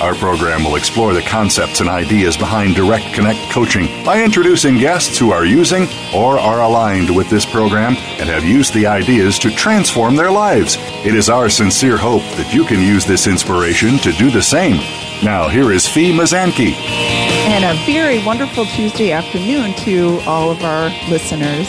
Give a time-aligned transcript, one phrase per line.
[0.00, 5.18] Our program will explore the concepts and ideas behind Direct Connect coaching by introducing guests
[5.18, 9.50] who are using or are aligned with this program and have used the ideas to
[9.50, 10.76] transform their lives.
[11.04, 14.76] It is our sincere hope that you can use this inspiration to do the same.
[15.22, 16.74] Now, here is Fee Mazanke.
[17.46, 21.68] And a very wonderful Tuesday afternoon to all of our listeners.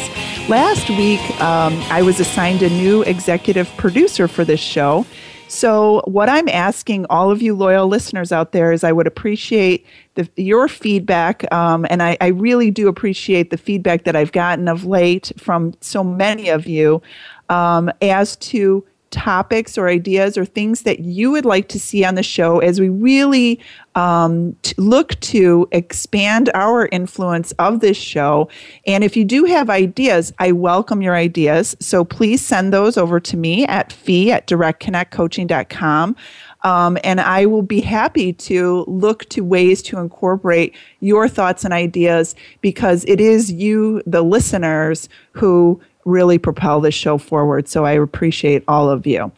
[0.50, 5.06] Last week, um, I was assigned a new executive producer for this show.
[5.48, 9.86] So, what I'm asking all of you loyal listeners out there is I would appreciate
[10.16, 11.52] the, your feedback.
[11.54, 15.74] Um, and I, I, really do appreciate the feedback that I've gotten of late from
[15.82, 17.02] so many of you
[17.50, 22.16] um, as to topics or ideas or things that you would like to see on
[22.16, 23.60] the show as we really
[23.96, 28.50] um, to look to expand our influence of this show.
[28.86, 31.76] And if you do have ideas, I welcome your ideas.
[31.80, 36.16] So please send those over to me at fee at directconnectcoaching.com.
[36.64, 41.74] Um, and I will be happy to look to ways to incorporate your thoughts and
[41.74, 47.68] ideas because it is you, the listeners, who really propel this show forward.
[47.68, 49.32] So I appreciate all of you.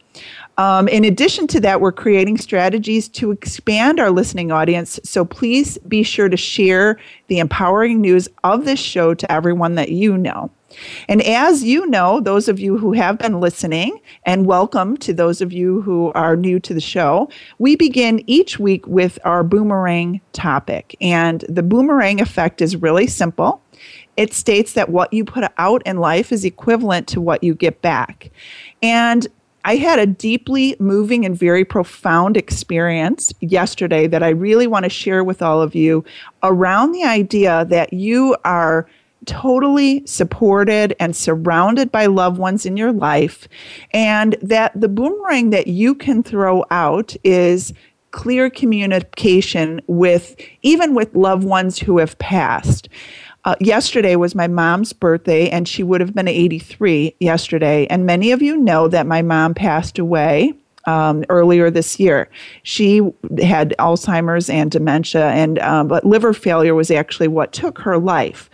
[0.58, 4.98] Um, in addition to that, we're creating strategies to expand our listening audience.
[5.04, 9.90] So please be sure to share the empowering news of this show to everyone that
[9.90, 10.50] you know.
[11.08, 15.40] And as you know, those of you who have been listening, and welcome to those
[15.40, 20.20] of you who are new to the show, we begin each week with our boomerang
[20.32, 20.96] topic.
[21.00, 23.62] And the boomerang effect is really simple.
[24.16, 27.80] It states that what you put out in life is equivalent to what you get
[27.80, 28.30] back.
[28.82, 29.26] And
[29.64, 34.88] I had a deeply moving and very profound experience yesterday that I really want to
[34.88, 36.04] share with all of you
[36.42, 38.88] around the idea that you are
[39.26, 43.46] totally supported and surrounded by loved ones in your life,
[43.92, 47.74] and that the boomerang that you can throw out is
[48.10, 52.88] clear communication with even with loved ones who have passed.
[53.48, 57.86] Uh, yesterday was my mom's birthday, and she would have been 83 yesterday.
[57.86, 60.52] And many of you know that my mom passed away
[60.84, 62.28] um, earlier this year.
[62.62, 62.98] She
[63.40, 68.50] had Alzheimer's and dementia, and um, but liver failure was actually what took her life.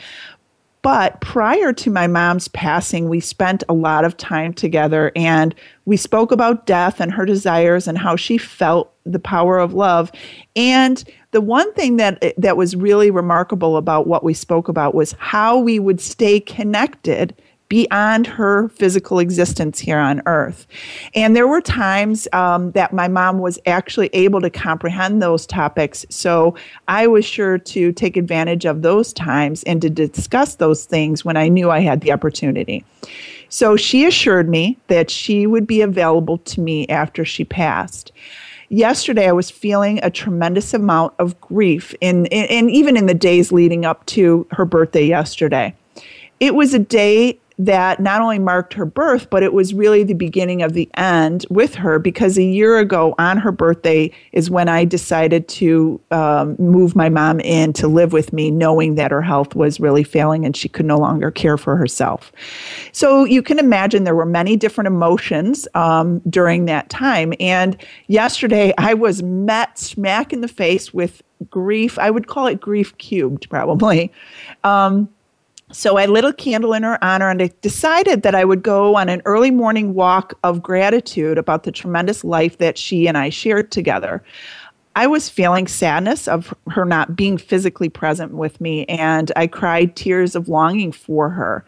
[0.83, 5.55] But prior to my mom's passing, we spent a lot of time together and
[5.87, 10.13] we spoke about death and her desires and how she felt the power of love.
[10.55, 11.03] And
[11.35, 15.59] the one thing that that was really remarkable about what we spoke about was how
[15.59, 17.35] we would stay connected
[17.69, 20.65] beyond her physical existence here on earth.
[21.13, 26.07] And there were times um, that my mom was actually able to comprehend those topics.
[26.09, 26.55] So
[26.87, 31.37] I was sure to take advantage of those times and to discuss those things when
[31.37, 32.85] I knew I had the opportunity.
[33.49, 38.13] So she assured me that she would be available to me after she passed
[38.69, 43.85] yesterday I was feeling a tremendous amount of grief in, even in the days leading
[43.85, 45.75] up to her birthday yesterday.
[46.41, 50.15] It was a day that not only marked her birth, but it was really the
[50.15, 54.69] beginning of the end with her because a year ago on her birthday is when
[54.69, 59.23] I decided to um, move my mom in to live with me, knowing that her
[59.23, 62.33] health was really failing and she could no longer care for herself.
[62.93, 67.35] So you can imagine there were many different emotions um, during that time.
[67.39, 67.77] And
[68.09, 71.99] yesterday I was met smack in the face with grief.
[71.99, 74.13] I would call it grief cubed, probably.
[74.65, 75.09] Um,
[75.75, 78.97] so I lit a candle in her honor and I decided that I would go
[78.97, 83.29] on an early morning walk of gratitude about the tremendous life that she and I
[83.29, 84.23] shared together.
[84.97, 89.97] I was feeling sadness of her not being physically present with me, and I cried
[89.97, 91.65] tears of longing for her.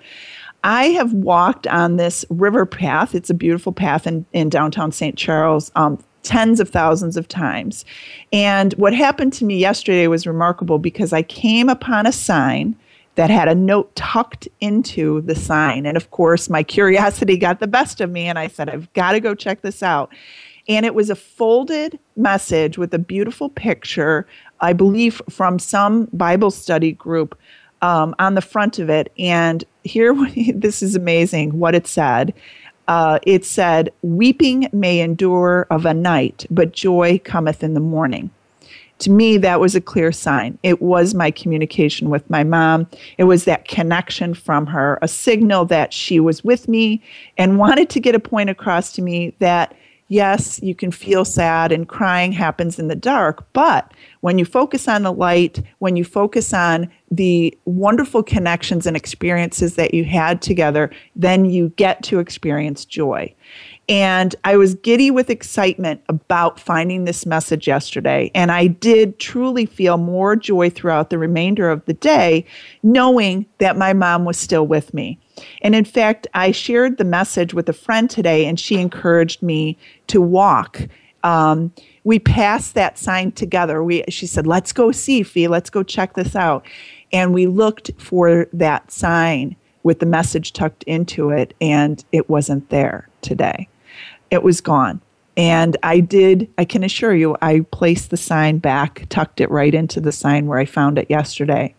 [0.63, 3.15] I have walked on this river path.
[3.15, 5.17] It's a beautiful path in, in downtown St.
[5.17, 7.85] Charles um, tens of thousands of times.
[8.33, 12.77] And what happened to me yesterday was remarkable because I came upon a sign
[13.17, 15.85] that had a note tucked into the sign.
[15.87, 19.13] And of course, my curiosity got the best of me, and I said, I've got
[19.13, 20.13] to go check this out.
[20.69, 24.27] And it was a folded message with a beautiful picture,
[24.61, 27.39] I believe, from some Bible study group
[27.83, 29.13] um, on the front of it.
[29.19, 30.15] And here,
[30.55, 32.35] this is amazing what it said.
[32.89, 38.31] Uh, it said, Weeping may endure of a night, but joy cometh in the morning.
[39.01, 40.59] To me, that was a clear sign.
[40.63, 42.87] It was my communication with my mom.
[43.19, 47.03] It was that connection from her, a signal that she was with me
[47.37, 49.75] and wanted to get a point across to me that
[50.09, 54.89] yes, you can feel sad and crying happens in the dark, but when you focus
[54.89, 60.41] on the light, when you focus on the wonderful connections and experiences that you had
[60.41, 63.33] together, then you get to experience joy.
[63.89, 68.33] And I was giddy with excitement about finding this message yesterday.
[68.35, 72.45] And I did truly feel more joy throughout the remainder of the day,
[72.83, 75.21] knowing that my mom was still with me.
[75.63, 79.79] And in fact, I shared the message with a friend today, and she encouraged me
[80.09, 80.81] to walk.
[81.23, 81.73] Um,
[82.03, 83.85] we passed that sign together.
[83.85, 85.49] We, she said, "Let's go see, Fee.
[85.49, 86.67] Let's go check this out."
[87.13, 92.69] And we looked for that sign with the message tucked into it, and it wasn't
[92.71, 93.69] there today
[94.31, 95.01] it was gone.
[95.37, 99.75] And I did, I can assure you, I placed the sign back, tucked it right
[99.75, 101.75] into the sign where I found it yesterday.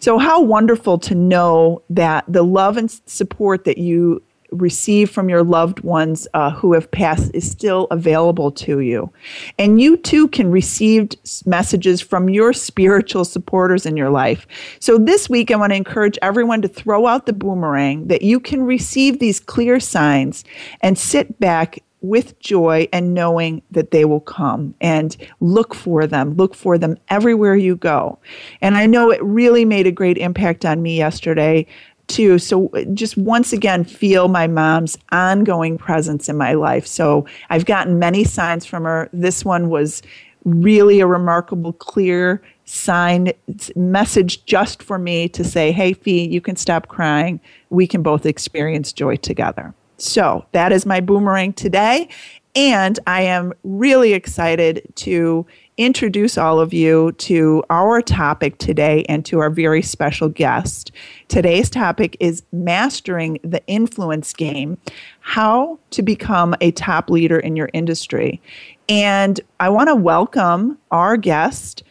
[0.00, 5.42] So, how wonderful to know that the love and support that you receive from your
[5.42, 9.12] loved ones uh, who have passed is still available to you.
[9.58, 11.10] And you too can receive
[11.46, 14.46] messages from your spiritual supporters in your life.
[14.80, 18.40] So this week, I want to encourage everyone to throw out the boomerang that you
[18.40, 20.44] can receive these clear signs
[20.80, 26.34] and sit back with joy and knowing that they will come and look for them,
[26.34, 28.18] look for them everywhere you go.
[28.60, 31.66] And I know it really made a great impact on me yesterday
[32.08, 32.38] too.
[32.38, 36.86] So just once again, feel my mom's ongoing presence in my life.
[36.86, 39.08] So I've gotten many signs from her.
[39.12, 40.02] This one was
[40.44, 43.32] really a remarkable, clear sign
[43.76, 47.40] message just for me to say, hey, Fee, you can stop crying.
[47.70, 49.74] We can both experience joy together.
[50.04, 52.08] So that is my boomerang today.
[52.56, 55.44] And I am really excited to
[55.76, 60.92] introduce all of you to our topic today and to our very special guest.
[61.26, 64.78] Today's topic is Mastering the Influence Game
[65.18, 68.40] How to Become a Top Leader in Your Industry.
[68.88, 71.82] And I want to welcome our guest.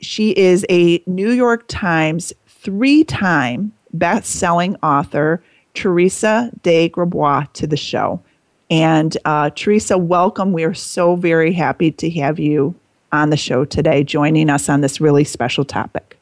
[0.00, 5.42] She is a New York Times three time best selling author
[5.74, 8.22] Teresa de Grosbois to the show.
[8.70, 10.52] And uh, Teresa, welcome.
[10.52, 12.74] We are so very happy to have you
[13.12, 16.18] on the show today, joining us on this really special topic.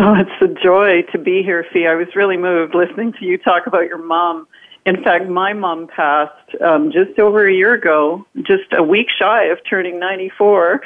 [0.00, 1.86] Oh, it's a joy to be here, Fee.
[1.86, 4.48] I was really moved listening to you talk about your mom.
[4.86, 9.44] In fact, my mom passed um, just over a year ago, just a week shy
[9.44, 10.82] of turning 94.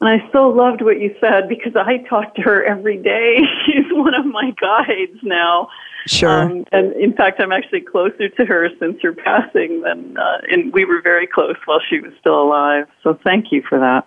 [0.00, 3.38] And I so loved what you said because I talk to her every day.
[3.66, 5.68] She's one of my guides now.
[6.06, 6.42] Sure.
[6.42, 10.72] Um, and in fact, I'm actually closer to her since her passing than, uh, and
[10.72, 12.86] we were very close while she was still alive.
[13.02, 14.06] So thank you for that.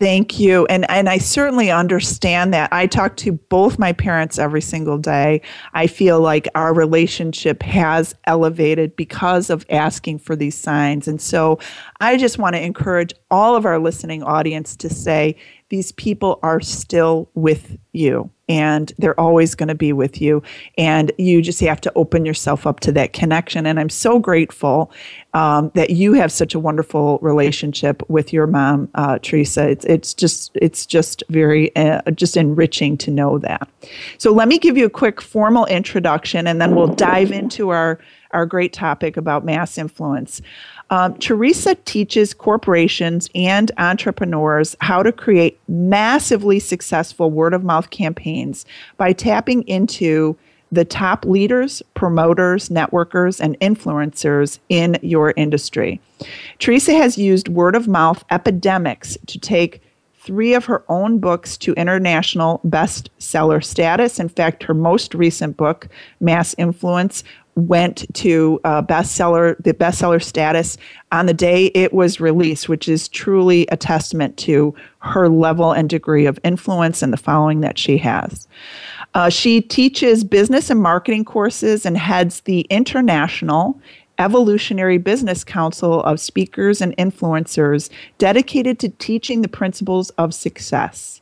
[0.00, 0.64] Thank you.
[0.66, 2.72] And and I certainly understand that.
[2.72, 5.42] I talk to both my parents every single day.
[5.74, 11.06] I feel like our relationship has elevated because of asking for these signs.
[11.06, 11.58] And so
[12.00, 15.36] I just want to encourage all of our listening audience to say
[15.68, 20.42] these people are still with you and they're always going to be with you.
[20.76, 23.64] And you just have to open yourself up to that connection.
[23.64, 24.90] And I'm so grateful
[25.34, 29.68] um, that you have such a wonderful relationship with your mom, uh, Teresa.
[29.68, 33.68] It's, it's just it's just very uh, just enriching to know that.
[34.18, 38.00] So let me give you a quick formal introduction, and then we'll dive into our
[38.32, 40.42] our great topic about mass influence.
[40.90, 48.66] Um, Teresa teaches corporations and entrepreneurs how to create massively successful word of mouth campaigns
[48.96, 50.36] by tapping into
[50.72, 56.00] the top leaders, promoters, networkers, and influencers in your industry.
[56.58, 59.82] Teresa has used word of mouth epidemics to take
[60.20, 64.20] three of her own books to international bestseller status.
[64.20, 65.88] In fact, her most recent book,
[66.20, 67.24] Mass Influence,
[67.60, 70.76] went to uh, bestseller the bestseller status
[71.12, 75.88] on the day it was released, which is truly a testament to her level and
[75.88, 78.48] degree of influence and the following that she has.
[79.14, 83.80] Uh, she teaches business and marketing courses and heads the international
[84.18, 87.88] Evolutionary Business Council of speakers and influencers
[88.18, 91.19] dedicated to teaching the principles of success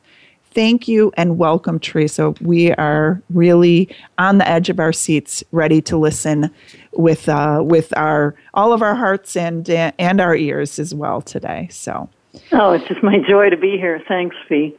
[0.59, 2.31] thank you and welcome, Teresa.
[2.41, 3.87] We are really
[4.17, 6.51] on the edge of our seats, ready to listen
[6.91, 11.69] with uh, with our all of our hearts and and our ears as well today.
[11.71, 12.09] So.
[12.51, 14.03] Oh, it's just my joy to be here.
[14.05, 14.75] Thanks, Fee.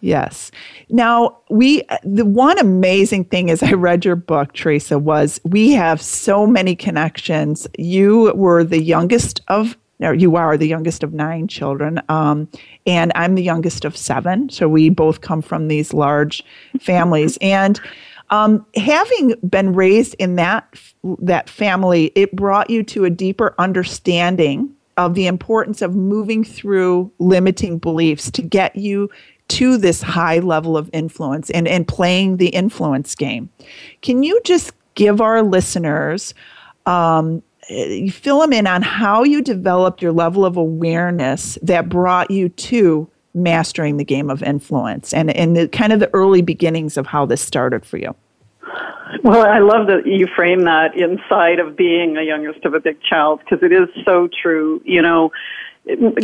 [0.00, 0.52] Yes.
[0.88, 6.00] Now, we, the one amazing thing as I read your book, Teresa, was we have
[6.00, 7.66] so many connections.
[7.76, 9.76] You were the youngest of,
[10.12, 12.48] you are the youngest of nine children, um,
[12.86, 14.48] and I'm the youngest of seven.
[14.50, 16.44] So we both come from these large
[16.80, 17.38] families.
[17.40, 17.80] And
[18.30, 20.66] um, having been raised in that
[21.20, 27.10] that family, it brought you to a deeper understanding of the importance of moving through
[27.18, 29.10] limiting beliefs to get you
[29.48, 33.50] to this high level of influence and, and playing the influence game.
[34.00, 36.32] Can you just give our listeners,
[36.86, 37.42] um,
[38.10, 43.08] fill them in on how you developed your level of awareness that brought you to
[43.34, 47.26] mastering the game of influence and, and the kind of the early beginnings of how
[47.26, 48.14] this started for you?
[49.22, 53.00] Well, I love that you frame that inside of being a youngest of a big
[53.02, 54.82] child because it is so true.
[54.84, 55.32] You know,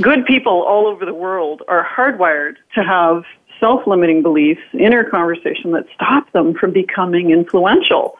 [0.00, 3.24] good people all over the world are hardwired to have
[3.58, 8.16] self-limiting beliefs, inner conversation that stop them from becoming influential.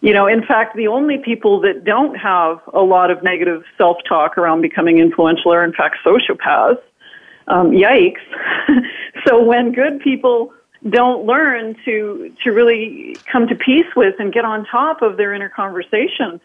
[0.00, 4.38] You know, in fact, the only people that don't have a lot of negative self-talk
[4.38, 6.80] around becoming influential are, in fact, sociopaths.
[7.48, 8.20] Um, yikes.
[9.26, 10.52] so when good people
[10.88, 15.32] don't learn to to really come to peace with and get on top of their
[15.32, 16.40] inner conversation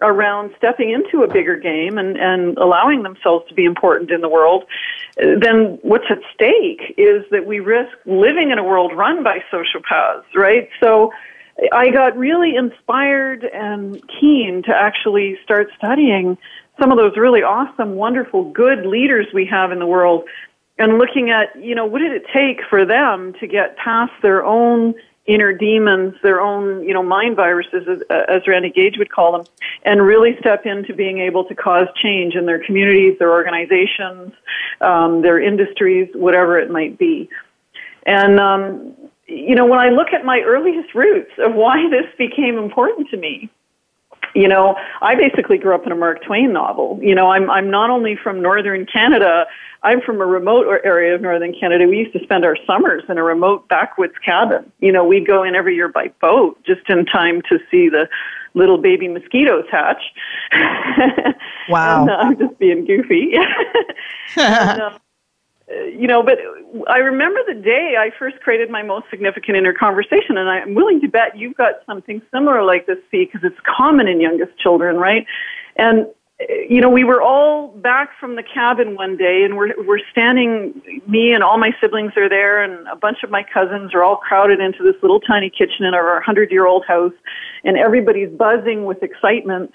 [0.00, 4.28] around stepping into a bigger game and, and allowing themselves to be important in the
[4.28, 4.64] world,
[5.16, 10.22] then what's at stake is that we risk living in a world run by sociopaths,
[10.36, 10.68] right?
[10.80, 11.12] So
[11.72, 16.38] I got really inspired and keen to actually start studying
[16.80, 20.28] some of those really awesome, wonderful, good leaders we have in the world
[20.78, 24.44] and looking at, you know, what did it take for them to get past their
[24.44, 24.94] own
[25.26, 29.46] inner demons, their own, you know, mind viruses, as, as Randy Gage would call them,
[29.84, 34.32] and really step into being able to cause change in their communities, their organizations,
[34.80, 37.28] um, their industries, whatever it might be.
[38.06, 38.94] And, um,
[39.28, 43.16] you know, when I look at my earliest roots of why this became important to
[43.16, 43.50] me,
[44.34, 46.98] you know, I basically grew up in a Mark Twain novel.
[47.02, 49.46] You know, I'm I'm not only from northern Canada,
[49.82, 51.86] I'm from a remote area of northern Canada.
[51.86, 54.70] We used to spend our summers in a remote backwoods cabin.
[54.80, 58.08] You know, we'd go in every year by boat just in time to see the
[58.54, 60.02] little baby mosquitoes hatch.
[61.68, 62.00] Wow.
[62.00, 63.34] and, uh, I'm just being goofy.
[64.36, 64.98] and, uh,
[65.70, 66.38] you know, but
[66.88, 71.00] I remember the day I first created my most significant inner conversation, and I'm willing
[71.02, 75.26] to bet you've got something similar like this, because it's common in youngest children, right?
[75.76, 76.06] And
[76.68, 80.80] you know, we were all back from the cabin one day, and we're we're standing.
[81.08, 84.16] Me and all my siblings are there, and a bunch of my cousins are all
[84.16, 87.12] crowded into this little tiny kitchen in our hundred-year-old house,
[87.64, 89.72] and everybody's buzzing with excitement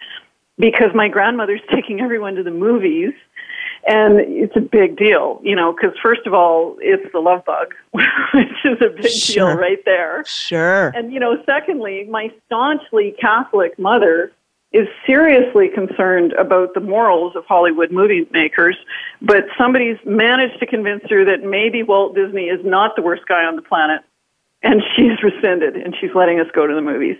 [0.57, 3.13] because my grandmother's taking everyone to the movies
[3.85, 7.73] and it's a big deal, you know, because first of all, it's the love bug,
[7.91, 9.49] which is a big sure.
[9.49, 10.23] deal right there.
[10.25, 10.89] Sure.
[10.89, 14.31] And, you know, secondly, my staunchly Catholic mother
[14.71, 18.75] is seriously concerned about the morals of Hollywood movie makers,
[19.21, 23.43] but somebody's managed to convince her that maybe Walt Disney is not the worst guy
[23.43, 24.01] on the planet,
[24.63, 27.17] and she's rescinded, and she's letting us go to the movies.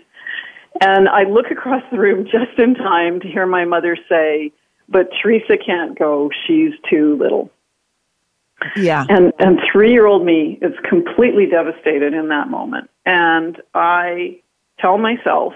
[0.80, 4.50] And I look across the room just in time to hear my mother say,
[4.88, 6.30] but Teresa can't go.
[6.46, 7.50] She's too little.
[8.76, 9.04] Yeah.
[9.08, 12.90] And and 3-year-old me is completely devastated in that moment.
[13.04, 14.40] And I
[14.78, 15.54] tell myself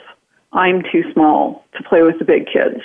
[0.53, 2.83] I'm too small to play with the big kids.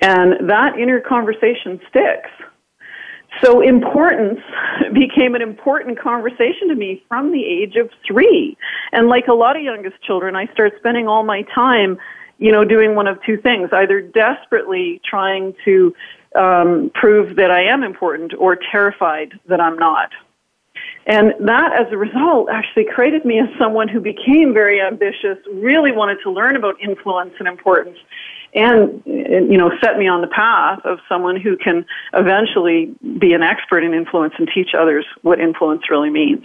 [0.00, 2.30] And that inner conversation sticks.
[3.42, 4.40] So importance
[4.92, 8.56] became an important conversation to me from the age of three.
[8.92, 11.98] And like a lot of youngest children, I start spending all my time
[12.44, 15.94] you know, doing one of two things, either desperately trying to
[16.38, 20.10] um, prove that I am important or terrified that I'm not.
[21.06, 25.90] And that, as a result, actually created me as someone who became very ambitious, really
[25.90, 27.96] wanted to learn about influence and importance,
[28.54, 33.42] and, you know, set me on the path of someone who can eventually be an
[33.42, 36.44] expert in influence and teach others what influence really means.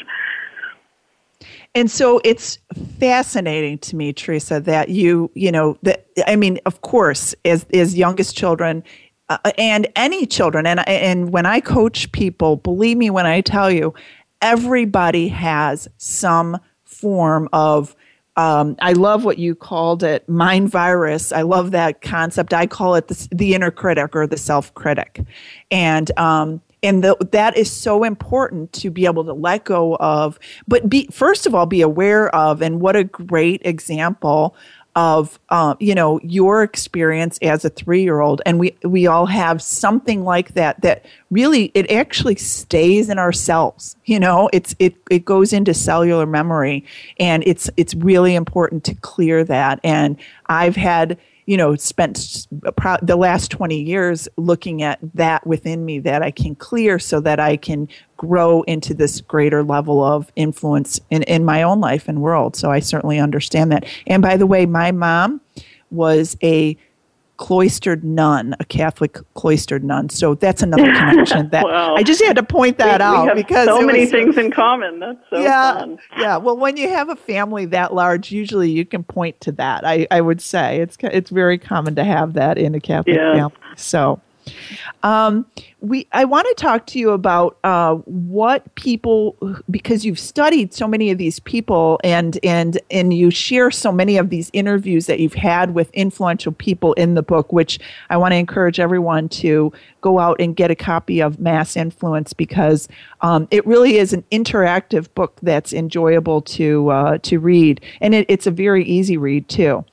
[1.76, 2.58] And so it's
[3.00, 7.96] fascinating to me, Teresa, that you, you know, that I mean, of course, as as
[7.96, 8.84] youngest children,
[9.30, 13.70] uh, and any children, and and when I coach people, believe me when I tell
[13.70, 13.94] you,
[14.42, 17.96] everybody has some form of.
[18.36, 21.34] Um, I love what you called it, mind virus.
[21.34, 22.54] I love that concept.
[22.54, 25.22] I call it the, the inner critic or the self critic,
[25.70, 30.39] and um, and the, that is so important to be able to let go of
[30.67, 34.55] but be first of all be aware of and what a great example
[34.95, 39.27] of um, you know your experience as a three year old and we we all
[39.27, 44.50] have something like that that really it actually stays in our cells you know?
[44.51, 46.83] It's it it goes into cellular memory
[47.19, 49.79] and it's it's really important to clear that.
[49.83, 50.17] And
[50.48, 51.19] i've had
[51.50, 52.46] you know, spent
[53.01, 57.39] the last 20 years looking at that within me that I can clear so that
[57.39, 57.88] I can
[58.18, 62.56] grow into this greater level of influence in, in my own life and world.
[62.56, 63.88] So I certainly understand that.
[64.06, 65.41] And by the way, my mom
[65.89, 66.77] was a
[67.39, 70.10] cloistered nun, a Catholic cloistered nun.
[70.10, 73.27] So that's another connection that well, I just had to point that we, out we
[73.27, 75.00] have because so many was, things in common.
[75.00, 76.00] That's so yeah, fun.
[76.17, 76.36] Yeah.
[76.36, 79.88] Well, when you have a family that large, usually you can point to that.
[79.88, 83.34] I, I would say it's it's very common to have that in a Catholic yeah.
[83.34, 83.55] family.
[83.77, 84.19] So
[85.03, 85.46] um,
[85.82, 89.38] we, I want to talk to you about uh, what people,
[89.72, 94.18] because you've studied so many of these people, and and and you share so many
[94.18, 97.79] of these interviews that you've had with influential people in the book, which
[98.10, 102.34] I want to encourage everyone to go out and get a copy of Mass Influence
[102.34, 102.88] because
[103.22, 108.25] um, it really is an interactive book that's enjoyable to uh, to read, and it,
[108.27, 109.86] it's a very easy read too.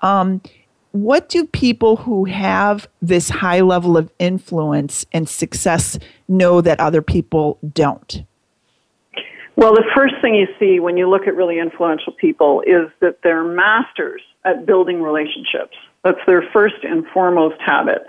[0.00, 0.40] Um,
[0.94, 5.98] what do people who have this high level of influence and success
[6.28, 8.22] know that other people don't?
[9.56, 13.18] Well, the first thing you see when you look at really influential people is that
[13.24, 15.76] they're masters at building relationships.
[16.04, 18.06] That's their first and foremost habit.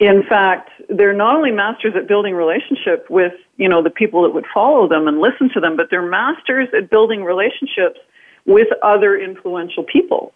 [0.00, 4.34] In fact, they're not only masters at building relationship with, you know, the people that
[4.34, 8.00] would follow them and listen to them, but they're masters at building relationships
[8.44, 10.32] with other influential people.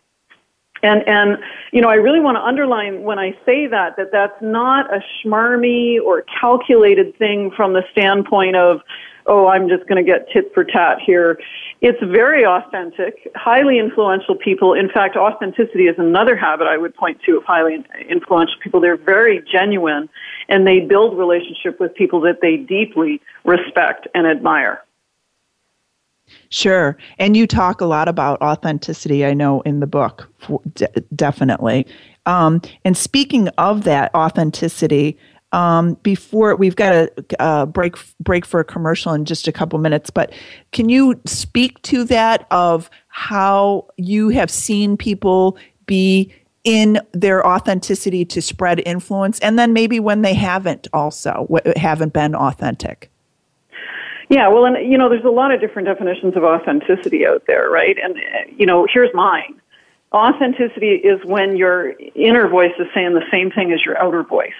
[0.82, 1.38] And, and,
[1.72, 5.00] you know, I really want to underline when I say that, that that's not a
[5.24, 8.80] schmarmy or calculated thing from the standpoint of,
[9.26, 11.38] oh, I'm just going to get tit for tat here.
[11.80, 14.74] It's very authentic, highly influential people.
[14.74, 18.80] In fact, authenticity is another habit I would point to of highly influential people.
[18.80, 20.08] They're very genuine
[20.48, 24.82] and they build relationship with people that they deeply respect and admire.
[26.50, 26.96] Sure.
[27.18, 30.28] And you talk a lot about authenticity, I know, in the book,
[31.14, 31.86] definitely.
[32.26, 35.18] Um, and speaking of that authenticity,
[35.52, 39.78] um, before we've got a uh, break break for a commercial in just a couple
[39.78, 40.32] minutes, but
[40.72, 46.32] can you speak to that of how you have seen people be
[46.64, 52.34] in their authenticity to spread influence, and then maybe when they haven't also haven't been
[52.34, 53.11] authentic?
[54.32, 57.68] Yeah, well, and you know, there's a lot of different definitions of authenticity out there,
[57.68, 57.98] right?
[58.02, 59.60] And uh, you know, here's mine.
[60.10, 64.56] Authenticity is when your inner voice is saying the same thing as your outer voice,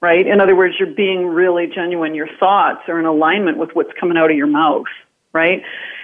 [0.00, 0.24] right?
[0.24, 2.14] In other words, you're being really genuine.
[2.14, 4.86] Your thoughts are in alignment with what's coming out of your mouth,
[5.32, 5.60] right?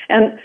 [0.09, 0.41] And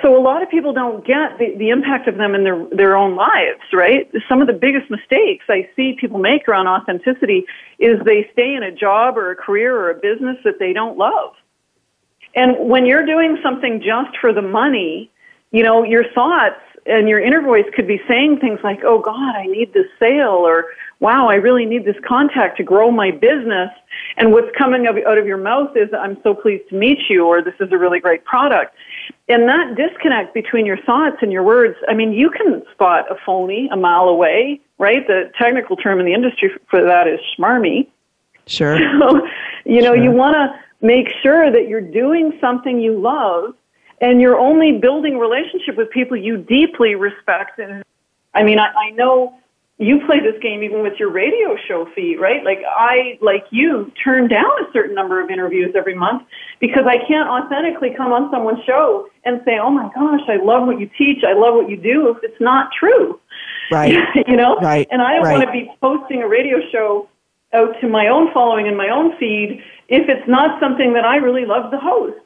[0.00, 2.96] so a lot of people don't get the, the impact of them in their, their
[2.96, 4.08] own lives, right?
[4.28, 7.46] Some of the biggest mistakes I see people make around authenticity
[7.80, 10.96] is they stay in a job or a career or a business that they don't
[10.96, 11.34] love
[12.34, 15.10] and when you're doing something just for the money,
[15.50, 19.36] you know, your thoughts and your inner voice could be saying things like, oh God,
[19.36, 20.66] I need this sale, or
[20.98, 23.70] wow, I really need this contact to grow my business.
[24.16, 27.42] And what's coming out of your mouth is, I'm so pleased to meet you, or
[27.42, 28.74] this is a really great product.
[29.28, 33.16] And that disconnect between your thoughts and your words, I mean, you can spot a
[33.24, 35.06] phony a mile away, right?
[35.06, 37.88] The technical term in the industry for that is schmarmy.
[38.46, 38.76] Sure.
[38.76, 39.26] So,
[39.64, 40.02] you know, sure.
[40.02, 43.54] you want to make sure that you're doing something you love
[44.00, 47.58] and you're only building relationship with people you deeply respect.
[47.58, 47.84] And
[48.34, 49.38] i mean i, I know
[49.78, 52.44] you play this game even with your radio show feed right?
[52.44, 56.22] Like i like you turn down a certain number of interviews every month
[56.60, 60.66] because i can't authentically come on someone's show and say oh my gosh i love
[60.66, 61.22] what you teach.
[61.24, 63.20] I love what you do if it's not true.
[63.70, 63.94] Right.
[64.26, 64.56] You know?
[64.56, 64.88] Right.
[64.90, 65.38] And i don't right.
[65.38, 67.08] want to be posting a radio show
[67.52, 71.16] out to my own following and my own feed if it's not something that I
[71.16, 72.18] really love to host,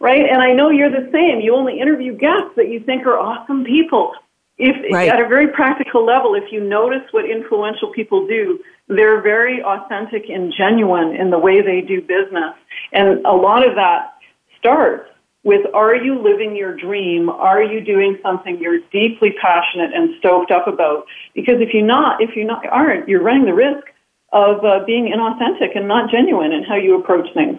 [0.00, 0.24] right?
[0.24, 1.40] And I know you're the same.
[1.40, 4.12] You only interview guests that you think are awesome people.
[4.56, 5.10] If right.
[5.10, 10.30] at a very practical level, if you notice what influential people do, they're very authentic
[10.30, 12.54] and genuine in the way they do business.
[12.92, 14.14] And a lot of that
[14.58, 15.10] starts
[15.44, 17.28] with are you living your dream?
[17.28, 21.04] Are you doing something you're deeply passionate and stoked up about?
[21.34, 23.89] Because if you not, if you not aren't, you're running the risk
[24.32, 27.58] of uh, being inauthentic and not genuine in how you approach things.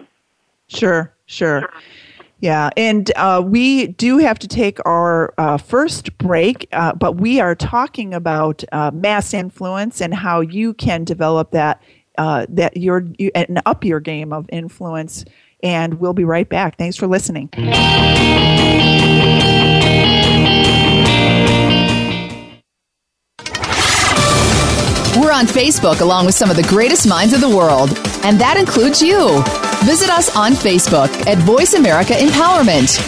[0.68, 1.68] Sure, sure.
[2.40, 7.38] Yeah, and uh, we do have to take our uh, first break, uh, but we
[7.38, 11.80] are talking about uh, mass influence and how you can develop that
[12.18, 15.24] uh, that you're you, and up your game of influence.
[15.62, 16.76] And we'll be right back.
[16.76, 17.48] Thanks for listening.
[25.32, 27.88] We're on Facebook along with some of the greatest minds of the world,
[28.22, 29.42] and that includes you.
[29.82, 33.00] Visit us on Facebook at Voice America Empowerment.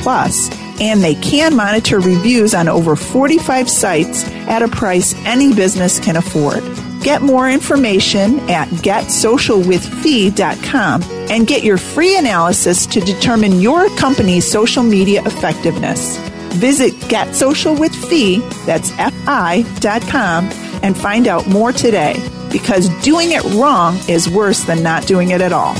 [0.80, 6.16] and they can monitor reviews on over 45 sites at a price any business can
[6.16, 6.64] afford.
[7.02, 14.82] Get more information at getsocialwithfee.com and get your free analysis to determine your company's social
[14.82, 16.18] media effectiveness.
[16.58, 20.50] Visit getsocialwithfee, that's F-I.com,
[20.82, 22.16] and find out more today
[22.52, 25.74] because doing it wrong is worse than not doing it at all.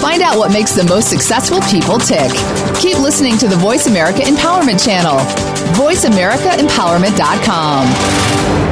[0.00, 2.30] Find out what makes the most successful people tick.
[2.80, 5.16] Keep listening to the Voice America Empowerment Channel.
[5.76, 8.65] VoiceAmericaEmpowerment.com.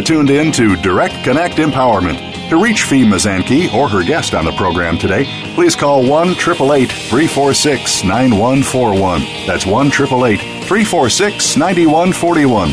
[0.00, 2.48] are tuned in to Direct Connect Empowerment.
[2.48, 8.04] To reach Fee Mazanke or her guest on the program today, please call 1 346
[8.04, 9.20] 9141.
[9.46, 12.70] That's 1 346 9141.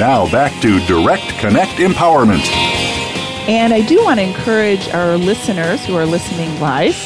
[0.00, 2.44] Now back to Direct Connect Empowerment.
[3.46, 6.96] And I do want to encourage our listeners who are listening live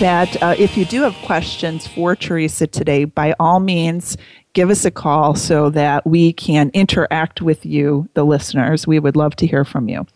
[0.00, 4.18] that uh, if you do have questions for Teresa today, by all means,
[4.54, 8.86] give us a call so that we can interact with you, the listeners.
[8.86, 10.06] We would love to hear from you.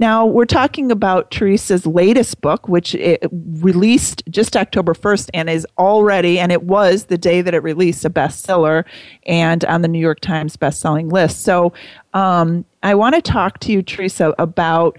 [0.00, 2.96] Now, we're talking about Teresa's latest book, which
[3.32, 8.04] released just October 1st and is already, and it was the day that it released,
[8.04, 8.84] a bestseller
[9.26, 11.42] and on the New York Times bestselling list.
[11.42, 11.72] So
[12.12, 14.98] um, I want to talk to you, Teresa, about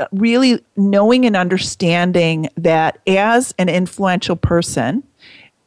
[0.00, 5.04] uh, really knowing and understanding that as an influential person,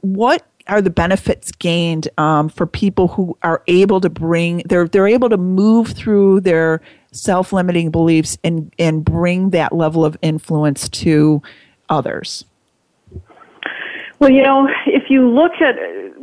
[0.01, 5.07] what are the benefits gained um, for people who are able to bring they're they're
[5.07, 11.41] able to move through their self-limiting beliefs and and bring that level of influence to
[11.89, 12.45] others?
[14.19, 15.75] Well you know if you look at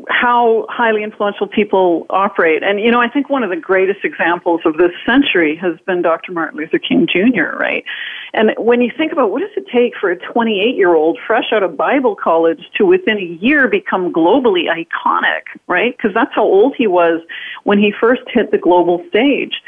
[0.09, 2.63] how highly influential people operate.
[2.63, 6.03] And, you know, I think one of the greatest examples of this century has been
[6.03, 6.33] Dr.
[6.33, 7.85] Martin Luther King Jr., right?
[8.33, 11.53] And when you think about what does it take for a 28 year old fresh
[11.53, 15.97] out of Bible college to within a year become globally iconic, right?
[15.97, 17.21] Because that's how old he was
[17.65, 19.63] when he first hit the global stage.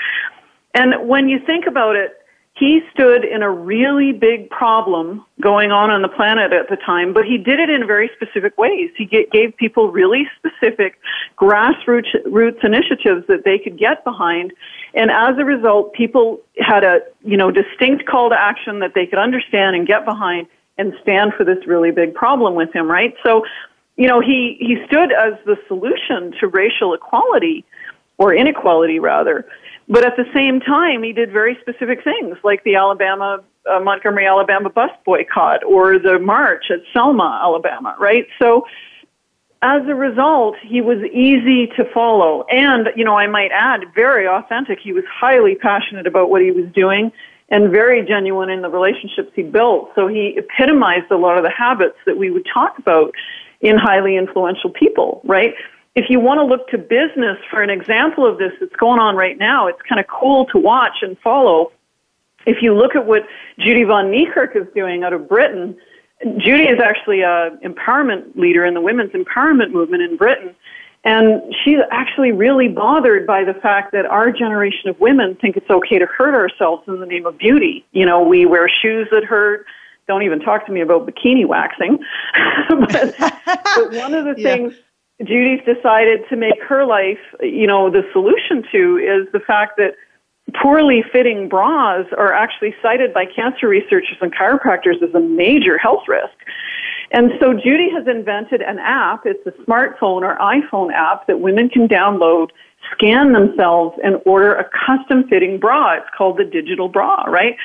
[0.75, 2.13] And when you think about it,
[2.59, 7.13] he stood in a really big problem going on on the planet at the time,
[7.13, 8.91] but he did it in very specific ways.
[8.97, 10.99] He gave people really specific
[11.39, 14.55] grassroots roots initiatives that they could get behind.
[14.95, 19.05] And as a result, people had a, you know, distinct call to action that they
[19.05, 20.47] could understand and get behind
[20.79, 23.15] and stand for this really big problem with him, right?
[23.23, 23.45] So,
[23.97, 27.67] you know, he, he stood as the solution to racial equality
[28.17, 29.47] or inequality rather.
[29.89, 34.27] But at the same time, he did very specific things like the Alabama, uh, Montgomery,
[34.27, 38.27] Alabama bus boycott or the march at Selma, Alabama, right?
[38.41, 38.67] So
[39.63, 42.45] as a result, he was easy to follow.
[42.51, 44.79] And, you know, I might add, very authentic.
[44.83, 47.13] He was highly passionate about what he was doing
[47.49, 49.91] and very genuine in the relationships he built.
[49.95, 53.15] So he epitomized a lot of the habits that we would talk about
[53.61, 55.55] in highly influential people, right?
[55.97, 59.17] If you want to look to business for an example of this that's going on
[59.17, 61.73] right now, it's kind of cool to watch and follow.
[62.45, 63.23] If you look at what
[63.59, 65.75] Judy von Niekerk is doing out of Britain,
[66.37, 70.55] Judy is actually an empowerment leader in the women's empowerment movement in Britain.
[71.03, 75.71] And she's actually really bothered by the fact that our generation of women think it's
[75.71, 77.87] okay to hurt ourselves in the name of beauty.
[77.93, 79.65] You know, we wear shoes that hurt,
[80.09, 81.99] don't even talk to me about bikini waxing.
[82.69, 84.57] but, but one of the yeah.
[84.57, 84.75] things
[85.25, 89.95] Judy's decided to make her life, you know, the solution to is the fact that
[90.63, 96.05] poorly fitting bras are actually cited by cancer researchers and chiropractors as a major health
[96.07, 96.35] risk.
[97.13, 99.25] And so Judy has invented an app.
[99.25, 102.49] It's a smartphone or iPhone app that women can download,
[102.93, 105.95] scan themselves, and order a custom fitting bra.
[105.95, 107.57] It's called the digital bra, right?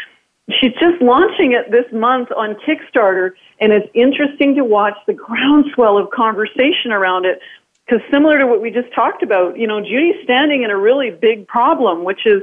[0.60, 5.98] She's just launching it this month on Kickstarter, and it's interesting to watch the groundswell
[5.98, 7.40] of conversation around it.
[7.86, 11.12] Because similar to what we just talked about, you know, Judy's standing in a really
[11.12, 12.42] big problem, which is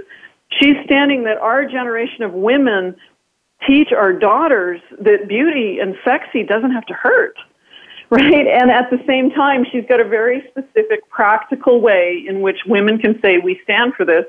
[0.61, 2.97] she's standing that our generation of women
[3.67, 7.37] teach our daughters that beauty and sexy doesn't have to hurt.
[8.11, 8.47] Right?
[8.47, 12.97] And at the same time, she's got a very specific practical way in which women
[12.97, 14.25] can say, we stand for this,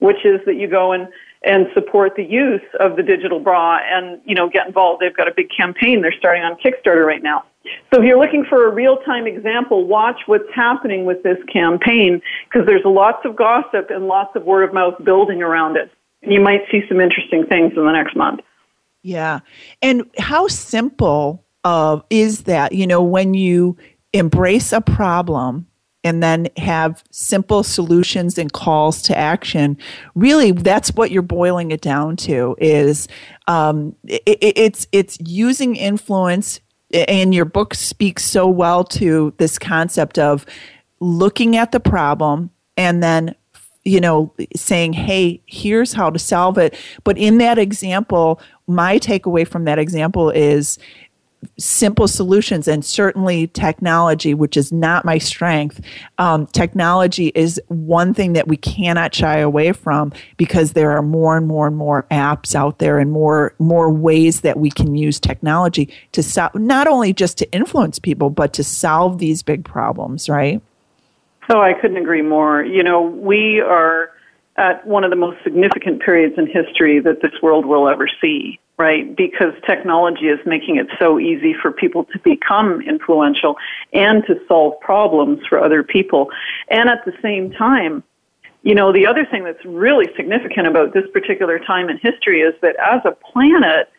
[0.00, 1.06] which is that you go and,
[1.42, 5.00] and support the use of the digital bra and, you know, get involved.
[5.00, 7.44] They've got a big campaign they're starting on Kickstarter right now.
[7.92, 12.66] So if you're looking for a real-time example, watch what's happening with this campaign because
[12.66, 15.90] there's lots of gossip and lots of word of mouth building around it.
[16.22, 18.40] You might see some interesting things in the next month.
[19.02, 19.40] Yeah.
[19.80, 22.72] And how simple uh, is that?
[22.72, 23.76] You know, when you
[24.12, 25.66] embrace a problem
[26.02, 29.76] and then have simple solutions and calls to action.
[30.14, 33.06] Really that's what you're boiling it down to is
[33.46, 36.60] um, it, it's it's using influence
[36.92, 40.46] and your book speaks so well to this concept of
[41.00, 43.34] looking at the problem and then
[43.84, 46.74] you know saying hey here's how to solve it.
[47.04, 50.78] But in that example my takeaway from that example is
[51.58, 55.80] simple solutions and certainly technology, which is not my strength.
[56.18, 61.36] Um, technology is one thing that we cannot shy away from because there are more
[61.36, 65.18] and more and more apps out there and more more ways that we can use
[65.20, 70.28] technology to solve not only just to influence people but to solve these big problems.
[70.28, 70.60] Right?
[71.50, 72.62] So I couldn't agree more.
[72.62, 74.10] You know, we are
[74.56, 78.60] at one of the most significant periods in history that this world will ever see,
[78.80, 79.14] right?
[79.14, 83.56] Because technology is making it so easy for people to become influential
[83.92, 86.30] and to solve problems for other people.
[86.68, 88.02] And at the same time,
[88.62, 92.54] you know, the other thing that's really significant about this particular time in history is
[92.62, 93.90] that as a planet,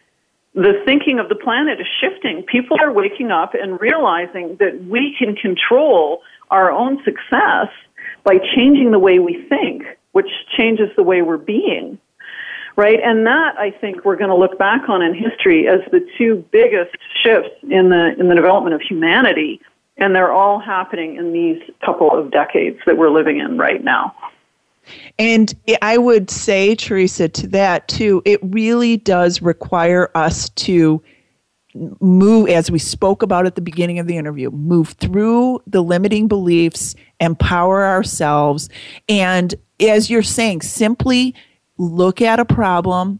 [0.55, 2.41] the thinking of the planet is shifting.
[2.43, 7.69] People are waking up and realizing that we can control our own success
[8.23, 11.97] by changing the way we think which changes the way we're being.
[12.75, 12.99] Right?
[13.03, 16.45] And that I think we're going to look back on in history as the two
[16.51, 19.61] biggest shifts in the in the development of humanity
[20.01, 24.13] and they're all happening in these couple of decades that we're living in right now.
[25.19, 31.01] And I would say, Teresa, to that too, it really does require us to
[32.01, 36.27] move, as we spoke about at the beginning of the interview, move through the limiting
[36.27, 38.69] beliefs, empower ourselves,
[39.07, 41.33] and as you're saying, simply
[41.81, 43.19] look at a problem,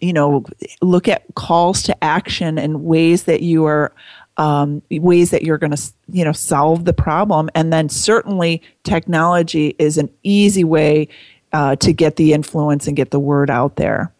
[0.00, 0.44] you know,
[0.82, 3.92] look at calls to action and ways that you are
[4.36, 7.50] um, ways that you're going to you know solve the problem.
[7.54, 11.08] And then certainly technology is an easy way
[11.52, 14.12] uh, to get the influence and get the word out there.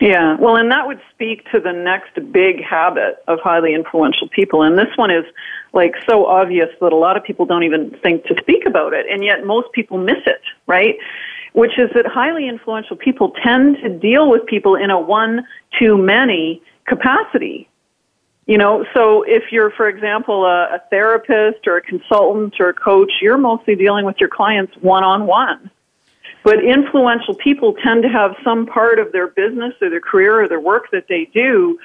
[0.00, 4.62] Yeah well and that would speak to the next big habit of highly influential people.
[4.62, 5.24] And this one is
[5.72, 9.06] like so obvious that a lot of people don't even think to speak about it,
[9.10, 10.96] and yet most people miss it, right?
[11.54, 15.46] Which is that highly influential people tend to deal with people in a one
[15.78, 17.68] to many capacity.
[18.46, 22.74] You know, so if you're, for example, a, a therapist or a consultant or a
[22.74, 25.70] coach, you're mostly dealing with your clients one on one.
[26.42, 30.48] But influential people tend to have some part of their business or their career or
[30.48, 31.78] their work that they do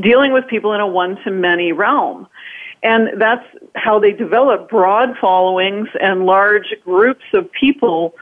[0.00, 2.26] dealing with people in a one to many realm.
[2.82, 3.44] And that's
[3.76, 8.14] how they develop broad followings and large groups of people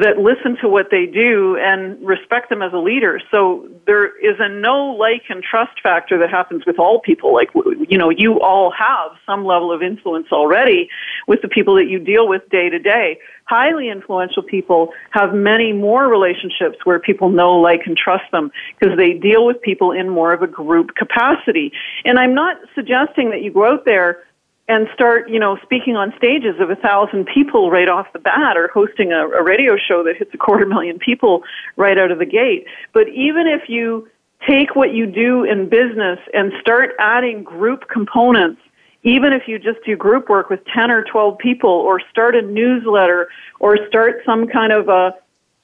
[0.00, 3.20] that listen to what they do and respect them as a leader.
[3.30, 7.34] So there is a no like and trust factor that happens with all people.
[7.34, 7.50] Like,
[7.88, 10.88] you know, you all have some level of influence already
[11.26, 13.18] with the people that you deal with day to day.
[13.46, 18.96] Highly influential people have many more relationships where people know, like, and trust them because
[18.96, 21.72] they deal with people in more of a group capacity.
[22.04, 24.22] And I'm not suggesting that you go out there
[24.66, 28.56] and start, you know, speaking on stages of a thousand people right off the bat
[28.56, 31.42] or hosting a, a radio show that hits a quarter million people
[31.76, 32.66] right out of the gate.
[32.92, 34.08] But even if you
[34.48, 38.60] take what you do in business and start adding group components,
[39.02, 42.42] even if you just do group work with 10 or 12 people or start a
[42.42, 43.28] newsletter
[43.60, 45.14] or start some kind of a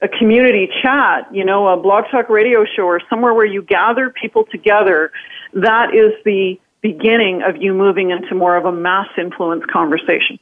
[0.03, 4.09] a community chat, you know, a blog talk radio show or somewhere where you gather
[4.09, 5.11] people together,
[5.53, 10.39] that is the beginning of you moving into more of a mass influence conversation.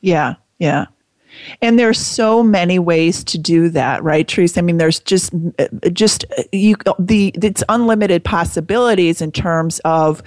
[0.00, 0.86] Yeah, yeah.
[1.62, 4.60] And there's so many ways to do that, right, Teresa?
[4.60, 5.32] I mean, there's just
[5.94, 10.22] just you the it's unlimited possibilities in terms of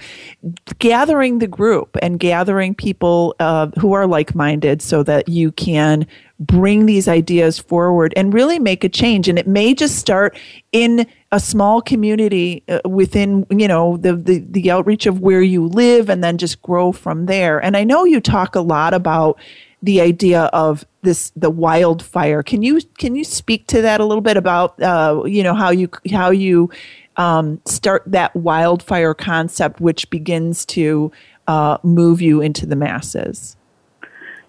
[0.80, 6.86] gathering the group and gathering people uh, who are like-minded, so that you can bring
[6.86, 9.28] these ideas forward and really make a change.
[9.28, 10.38] And it may just start
[10.72, 15.66] in a small community uh, within you know the, the the outreach of where you
[15.66, 17.62] live, and then just grow from there.
[17.62, 19.38] And I know you talk a lot about
[19.82, 22.42] the idea of this the wildfire.
[22.42, 25.70] Can you can you speak to that a little bit about uh, you know how
[25.70, 26.70] you how you
[27.16, 31.10] um, start that wildfire concept, which begins to
[31.46, 33.56] uh, move you into the masses?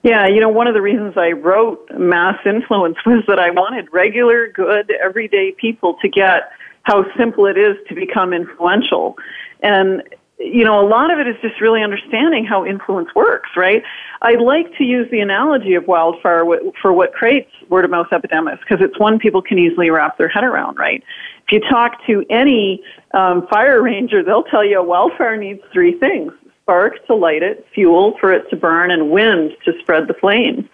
[0.07, 3.89] Yeah, you know, one of the reasons I wrote Mass Influence was that I wanted
[3.91, 6.49] regular, good, everyday people to get
[6.83, 9.17] how simple it is to become influential.
[9.61, 10.03] And
[10.39, 13.83] you know, a lot of it is just really understanding how influence works, right?
[14.21, 16.45] I like to use the analogy of wildfire
[16.81, 20.29] for what creates word of mouth epidemics because it's one people can easily wrap their
[20.29, 21.03] head around, right?
[21.47, 22.81] If you talk to any
[23.13, 26.31] um, fire ranger, they'll tell you a wildfire needs three things
[26.67, 30.65] spark to light it, fuel for it to burn, and wind to spread the flames.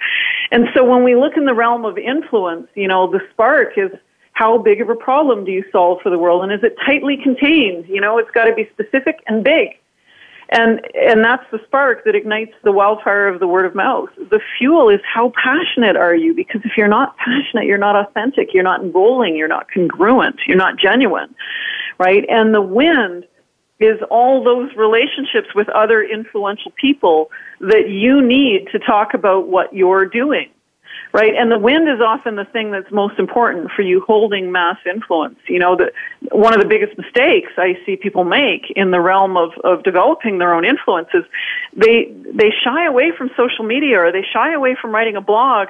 [0.52, 3.92] And so when we look in the realm of influence, you know, the spark is
[4.34, 6.42] how big of a problem do you solve for the world?
[6.44, 7.88] And is it tightly contained?
[7.88, 9.70] You know it's got to be specific and big.
[10.50, 14.10] And and that's the spark that ignites the wildfire of the word of mouth.
[14.18, 16.34] The fuel is how passionate are you?
[16.34, 20.58] Because if you're not passionate you're not authentic you're not enrolling you're not congruent you're
[20.58, 21.36] not genuine
[22.00, 22.26] right?
[22.30, 23.26] And the wind
[23.84, 29.74] is all those relationships with other influential people that you need to talk about what
[29.74, 30.50] you're doing
[31.14, 31.36] right?
[31.36, 35.38] And the wind is often the thing that's most important for you holding mass influence.
[35.48, 35.92] You know, the,
[36.32, 40.40] one of the biggest mistakes I see people make in the realm of, of developing
[40.40, 41.24] their own influence is
[41.76, 45.68] they, they shy away from social media or they shy away from writing a blog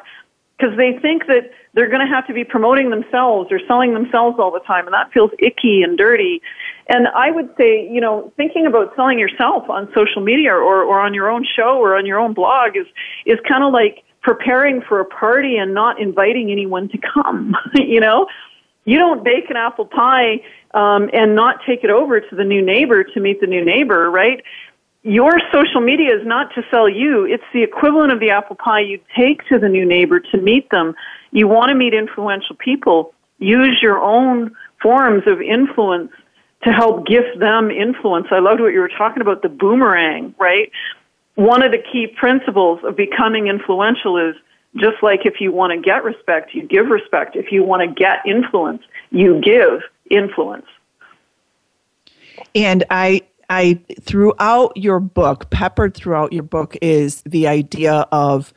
[0.57, 4.37] because they think that they're going to have to be promoting themselves or selling themselves
[4.39, 6.41] all the time and that feels icky and dirty
[6.87, 10.99] and i would say you know thinking about selling yourself on social media or, or
[10.99, 12.87] on your own show or on your own blog is
[13.25, 17.55] is kind of like preparing for a party and not inviting anyone to come.
[17.75, 18.25] you know,
[18.85, 20.41] you don't bake an apple pie
[20.73, 24.09] um, and not take it over to the new neighbor to meet the new neighbor,
[24.09, 24.43] right?
[25.03, 27.25] Your social media is not to sell you.
[27.25, 30.69] It's the equivalent of the apple pie you take to the new neighbor to meet
[30.69, 30.95] them.
[31.31, 33.13] You want to meet influential people.
[33.39, 36.11] Use your own forms of influence
[36.63, 38.27] to help gift them influence.
[38.31, 40.71] I loved what you were talking about, the boomerang, right?
[41.35, 44.35] one of the key principles of becoming influential is
[44.75, 47.35] just like if you want to get respect, you give respect.
[47.35, 50.65] If you want to get influence, you give influence.
[52.55, 58.53] And I I throughout your book, peppered throughout your book is the idea of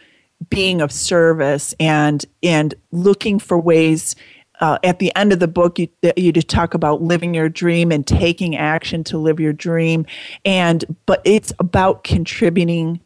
[0.49, 4.17] being of service and and looking for ways
[4.61, 7.93] uh, at the end of the book, you you just talk about living your dream
[7.93, 10.07] and taking action to live your dream,
[10.45, 13.01] and but it's about contributing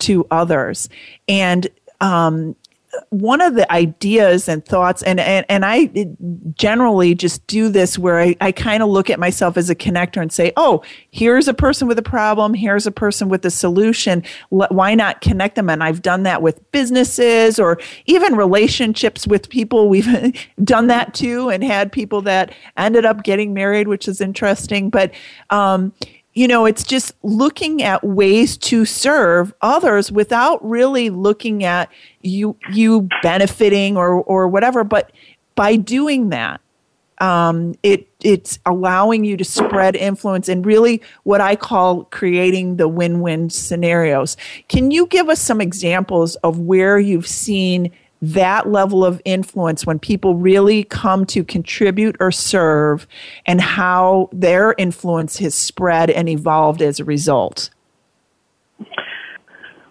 [0.00, 0.88] to others.
[1.28, 1.66] And
[2.00, 2.56] um,
[3.10, 5.90] one of the ideas and thoughts, and, and, and I
[6.54, 10.20] generally just do this where I, I kind of look at myself as a connector
[10.20, 14.22] and say, oh, here's a person with a problem, here's a person with a solution.
[14.50, 15.70] Why not connect them?
[15.70, 19.88] And I've done that with businesses or even relationships with people.
[19.88, 24.90] We've done that too and had people that ended up getting married, which is interesting.
[24.90, 25.12] But,
[25.50, 25.92] um,
[26.36, 32.56] you know, it's just looking at ways to serve others without really looking at you
[32.70, 34.84] you benefiting or or whatever.
[34.84, 35.12] But
[35.54, 36.60] by doing that,
[37.22, 42.86] um, it it's allowing you to spread influence and really what I call creating the
[42.86, 44.36] win-win scenarios.
[44.68, 47.90] Can you give us some examples of where you've seen
[48.22, 53.06] that level of influence when people really come to contribute or serve
[53.44, 57.70] and how their influence has spread and evolved as a result?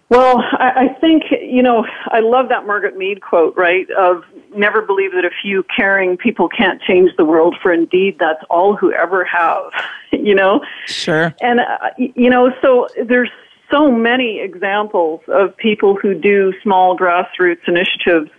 [0.10, 3.90] Well, I, I think, you know, I love that Margaret Mead quote, right?
[3.92, 4.24] Of
[4.56, 8.76] never believe that a few caring people can't change the world, for indeed that's all
[8.76, 9.64] who ever have,
[10.12, 10.62] you know?
[10.86, 11.34] Sure.
[11.42, 13.32] And, uh, you know, so there's
[13.72, 18.32] so many examples of people who do small grassroots initiatives.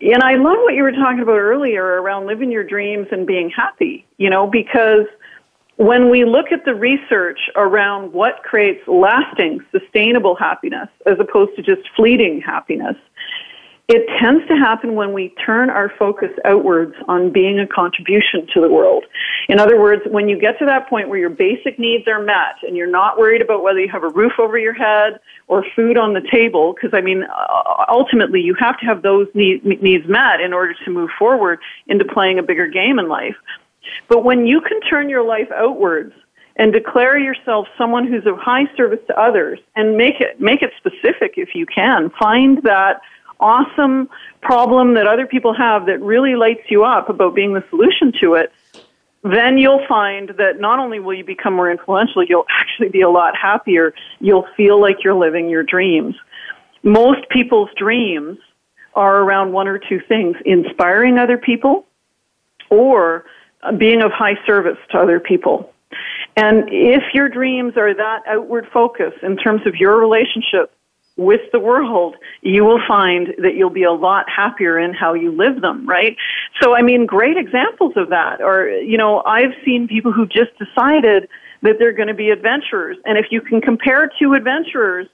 [0.00, 3.50] And I love what you were talking about earlier around living your dreams and being
[3.50, 5.06] happy, you know, because
[5.76, 11.62] when we look at the research around what creates lasting, sustainable happiness as opposed to
[11.62, 12.96] just fleeting happiness,
[13.88, 18.60] it tends to happen when we turn our focus outwards on being a contribution to
[18.60, 19.04] the world.
[19.48, 22.56] In other words, when you get to that point where your basic needs are met
[22.62, 25.96] and you're not worried about whether you have a roof over your head or food
[25.96, 27.24] on the table, because I mean,
[27.88, 32.04] ultimately you have to have those need, needs met in order to move forward into
[32.04, 33.36] playing a bigger game in life.
[34.06, 36.12] But when you can turn your life outwards
[36.56, 40.72] and declare yourself someone who's of high service to others and make it, make it
[40.76, 43.00] specific if you can, find that
[43.40, 44.08] awesome
[44.42, 48.34] problem that other people have that really lights you up about being the solution to
[48.34, 48.52] it,
[49.24, 53.10] then you'll find that not only will you become more influential, you'll actually be a
[53.10, 53.94] lot happier.
[54.20, 56.14] You'll feel like you're living your dreams.
[56.82, 58.38] Most people's dreams
[58.94, 61.86] are around one or two things inspiring other people
[62.70, 63.24] or
[63.76, 65.72] being of high service to other people.
[66.36, 70.72] And if your dreams are that outward focus in terms of your relationship
[71.18, 75.32] with the world, you will find that you'll be a lot happier in how you
[75.32, 76.16] live them, right?
[76.62, 80.56] So, I mean, great examples of that are, you know, I've seen people who just
[80.58, 81.28] decided
[81.62, 82.96] that they're going to be adventurers.
[83.04, 85.08] And if you can compare two adventurers,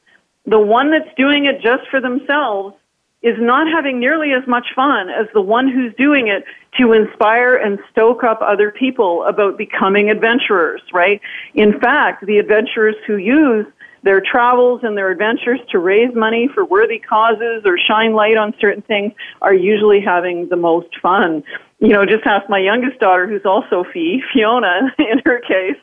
[0.45, 2.77] the one that's doing it just for themselves
[3.23, 6.45] is not having nearly as much fun as the one who's doing it
[6.79, 11.23] to inspire and stoke up other people about becoming adventurers, right?
[11.55, 13.65] In fact, the adventurers who use
[14.05, 18.55] their travels and their adventures to raise money for worthy causes or shine light on
[18.61, 21.43] certain things are usually having the most fun.
[21.81, 25.81] You know, just ask my youngest daughter, who's also Fee, Fiona, in her case.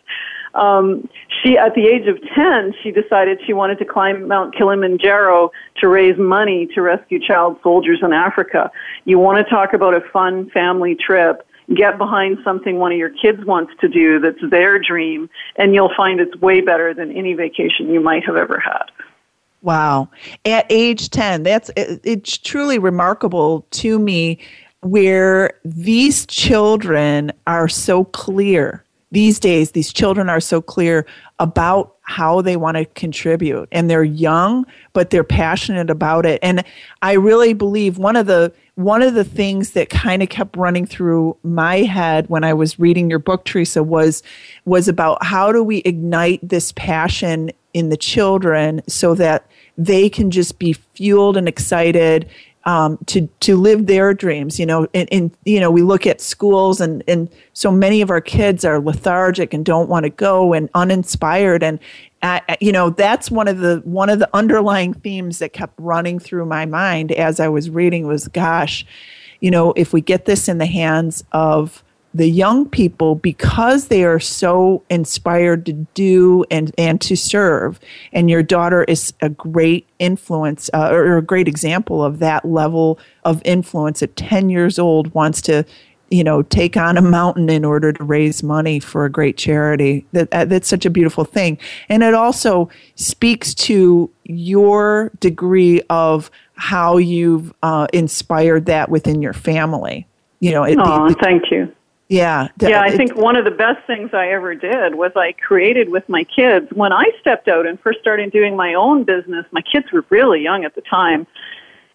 [0.53, 1.09] Um,
[1.41, 5.87] she, at the age of 10, she decided she wanted to climb Mount Kilimanjaro to
[5.87, 8.69] raise money to rescue child soldiers in Africa.
[9.05, 13.09] You want to talk about a fun family trip get behind something one of your
[13.09, 17.33] kids wants to do that's their dream, and you'll find it's way better than any
[17.33, 18.85] vacation you might have ever had.
[19.61, 20.09] Wow.
[20.45, 24.39] At age 10, that's it's truly remarkable to me
[24.81, 28.83] where these children are so clear.
[29.11, 31.05] These days, these children are so clear
[31.37, 33.67] about how they want to contribute.
[33.71, 36.39] And they're young, but they're passionate about it.
[36.41, 36.63] And
[37.01, 40.85] I really believe one of the one of the things that kind of kept running
[40.85, 44.23] through my head when I was reading your book, Teresa, was
[44.65, 49.45] was about how do we ignite this passion in the children so that
[49.77, 52.29] they can just be fueled and excited
[52.63, 54.59] um, to to live their dreams.
[54.59, 58.09] You know, and, and you know we look at schools and and so many of
[58.09, 61.77] our kids are lethargic and don't want to go and uninspired and
[62.21, 66.19] uh, you know that's one of the one of the underlying themes that kept running
[66.19, 68.85] through my mind as I was reading was gosh,
[69.39, 74.03] you know if we get this in the hands of the young people because they
[74.03, 77.79] are so inspired to do and, and to serve.
[78.11, 82.99] And your daughter is a great influence uh, or a great example of that level
[83.23, 85.65] of influence at 10 years old wants to
[86.11, 90.05] you know take on a mountain in order to raise money for a great charity
[90.11, 91.57] that uh, that's such a beautiful thing
[91.89, 99.33] and it also speaks to your degree of how you've uh, inspired that within your
[99.33, 100.05] family
[100.39, 101.73] you know it, Aww, thank you
[102.11, 102.49] yeah.
[102.59, 106.09] Yeah, I think one of the best things I ever did was I created with
[106.09, 106.67] my kids.
[106.73, 110.41] When I stepped out and first started doing my own business, my kids were really
[110.41, 111.25] young at the time.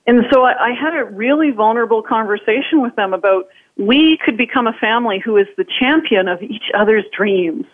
[0.06, 4.66] And so I, I had a really vulnerable conversation with them about we could become
[4.66, 7.66] a family who is the champion of each other's dreams.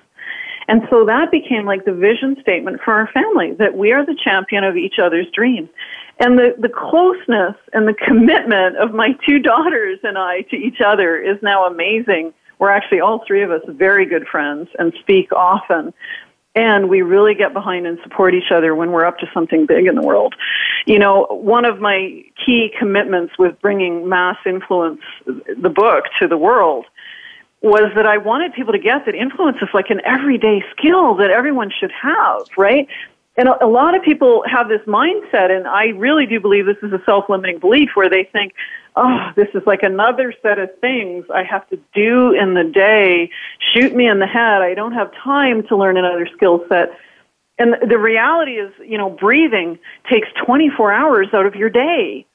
[0.69, 4.17] And so that became like the vision statement for our family that we are the
[4.23, 5.69] champion of each other's dreams.
[6.19, 10.81] And the, the closeness and the commitment of my two daughters and I to each
[10.85, 12.33] other is now amazing.
[12.59, 15.93] We're actually all three of us very good friends and speak often.
[16.55, 19.87] And we really get behind and support each other when we're up to something big
[19.87, 20.35] in the world.
[20.87, 26.37] You know, one of my key commitments with bringing mass influence, the book, to the
[26.37, 26.85] world
[27.63, 31.31] was that I wanted people to get that influence is like an everyday skill that
[31.31, 32.89] everyone should have, right?
[33.37, 36.93] And a, lot of people have this mindset, and I really do believe this is
[36.93, 38.53] a self-limiting belief where they think,
[38.97, 43.31] oh, this is like another set of things I have to do in the day.
[43.73, 44.63] Shoot me in the head.
[44.63, 46.91] I don't have time to learn another skill set.
[47.59, 49.79] And the reality is, you know, breathing
[50.11, 52.27] takes 24 hours out of your day.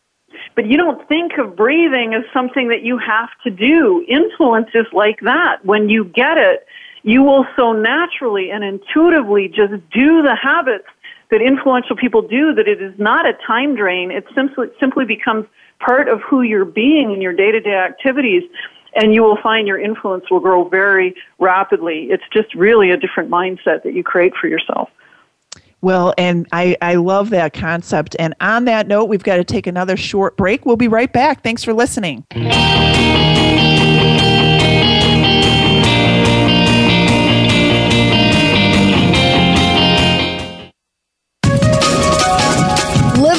[0.56, 4.06] But you don't think of breathing as something that you have to do.
[4.08, 5.66] Influence is like that.
[5.66, 6.66] When you get it,
[7.04, 10.88] you will so naturally and intuitively just do the habits
[11.30, 14.12] that influential people do that it is not a time drain.
[14.12, 15.46] It simply, simply becomes
[15.80, 18.44] part of who you're being in your day to day activities
[18.96, 22.08] and you will find your influence will grow very rapidly.
[22.10, 24.90] It's just really a different mindset that you create for yourself.
[25.82, 28.16] Well, and I, I love that concept.
[28.18, 30.66] And on that note, we've got to take another short break.
[30.66, 31.44] We'll be right back.
[31.44, 32.26] Thanks for listening.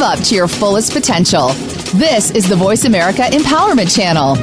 [0.09, 1.49] Up to your fullest potential.
[1.95, 4.37] This is the Voice America Empowerment Channel.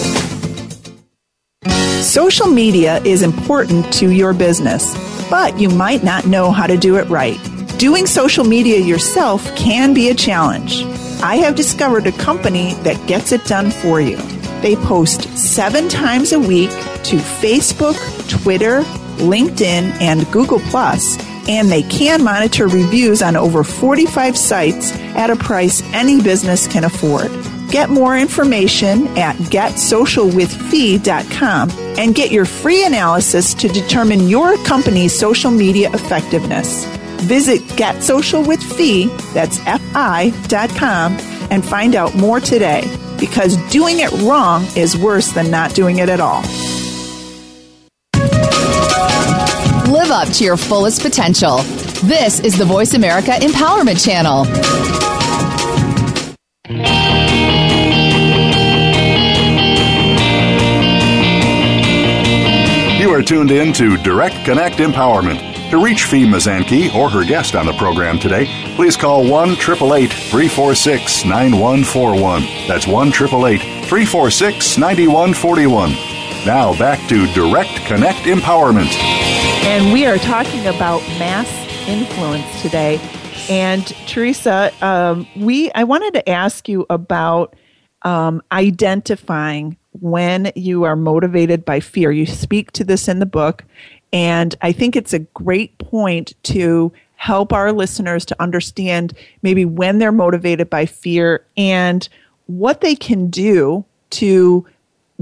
[2.02, 4.96] Social media is important to your business,
[5.30, 7.38] but you might not know how to do it right.
[7.78, 10.84] Doing social media yourself can be a challenge.
[11.22, 14.18] I have discovered a company that gets it done for you.
[14.62, 16.72] They post seven times a week
[17.10, 17.95] to Facebook,
[18.30, 18.82] Twitter,
[19.18, 20.60] LinkedIn, and Google
[21.47, 26.84] and they can monitor reviews on over 45 sites at a price any business can
[26.84, 27.32] afford.
[27.70, 35.51] Get more information at getsocialwithfee.com and get your free analysis to determine your company's social
[35.51, 36.86] media effectiveness.
[37.24, 41.18] Visit getsocialwithfee, that's F-I.com,
[41.51, 42.84] and find out more today
[43.20, 46.43] because doing it wrong is worse than not doing it at all.
[50.08, 51.58] Live up to your fullest potential.
[52.03, 54.45] This is the Voice America Empowerment Channel.
[63.01, 65.72] You are tuned in to Direct Connect Empowerment.
[65.72, 68.45] To reach Fee Mazanke or her guest on the program today,
[68.76, 72.68] please call 1 888 346 9141.
[72.68, 75.89] That's 1 888 346 9141.
[76.45, 79.24] Now back to Direct Connect Empowerment.
[79.76, 81.49] And we are talking about mass
[81.86, 82.97] influence today.
[83.49, 87.57] And Teresa, um, we I wanted to ask you about
[88.03, 92.09] um, identifying when you are motivated by fear.
[92.13, 93.65] You speak to this in the book,
[94.13, 99.99] and I think it's a great point to help our listeners to understand maybe when
[99.99, 102.07] they're motivated by fear and
[102.45, 104.65] what they can do to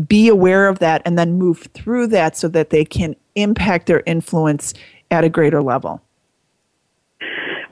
[0.08, 4.04] be aware of that and then move through that so that they can impact their
[4.06, 4.74] influence
[5.12, 6.02] at a greater level.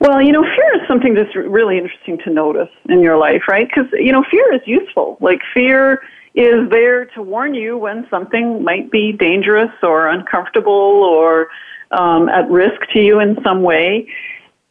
[0.00, 3.68] Well, you know, fear is something that's really interesting to notice in your life, right?
[3.68, 5.16] Because, you know, fear is useful.
[5.20, 6.02] Like, fear
[6.34, 11.48] is there to warn you when something might be dangerous or uncomfortable or
[11.92, 14.08] um, at risk to you in some way.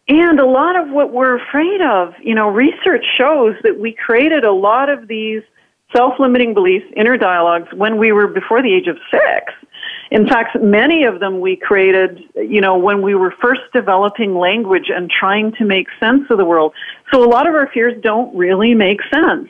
[0.07, 4.43] And a lot of what we're afraid of, you know, research shows that we created
[4.43, 5.43] a lot of these
[5.95, 9.53] self-limiting beliefs, inner dialogues, when we were before the age of six.
[10.11, 14.89] In fact, many of them we created, you know, when we were first developing language
[14.93, 16.73] and trying to make sense of the world.
[17.13, 19.49] So a lot of our fears don't really make sense.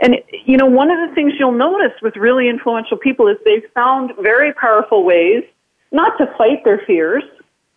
[0.00, 3.70] And, you know, one of the things you'll notice with really influential people is they've
[3.74, 5.44] found very powerful ways
[5.92, 7.22] not to fight their fears,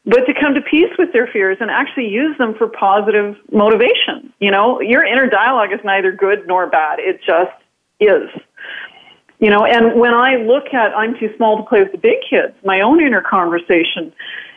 [0.06, 4.34] but to come to peace with their fears and actually use them for positive motivation.
[4.40, 6.98] You know, your inner dialogue is neither good nor bad.
[7.00, 7.52] It just
[8.00, 8.30] is.
[9.40, 12.18] You know, and when I look at I'm too small to play with the big
[12.30, 14.12] kids, my own inner conversation,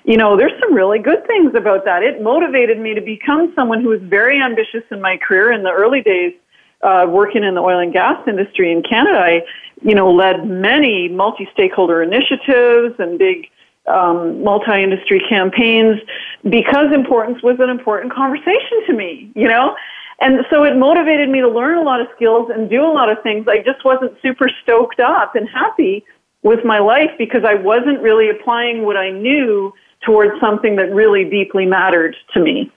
[0.04, 2.02] you know, there's some really good things about that.
[2.02, 5.70] It motivated me to become someone who was very ambitious in my career in the
[5.70, 6.34] early days
[6.82, 9.42] uh, working in the oil and gas industry in Canada, I,
[9.82, 13.48] you know, led many multi-stakeholder initiatives and big
[13.86, 16.00] um, multi-industry campaigns
[16.48, 19.76] because importance was an important conversation to me, you know?
[20.20, 23.10] And so it motivated me to learn a lot of skills and do a lot
[23.10, 23.46] of things.
[23.48, 26.04] I just wasn't super stoked up and happy
[26.42, 29.72] with my life because I wasn't really applying what I knew
[30.04, 32.70] towards something that really deeply mattered to me.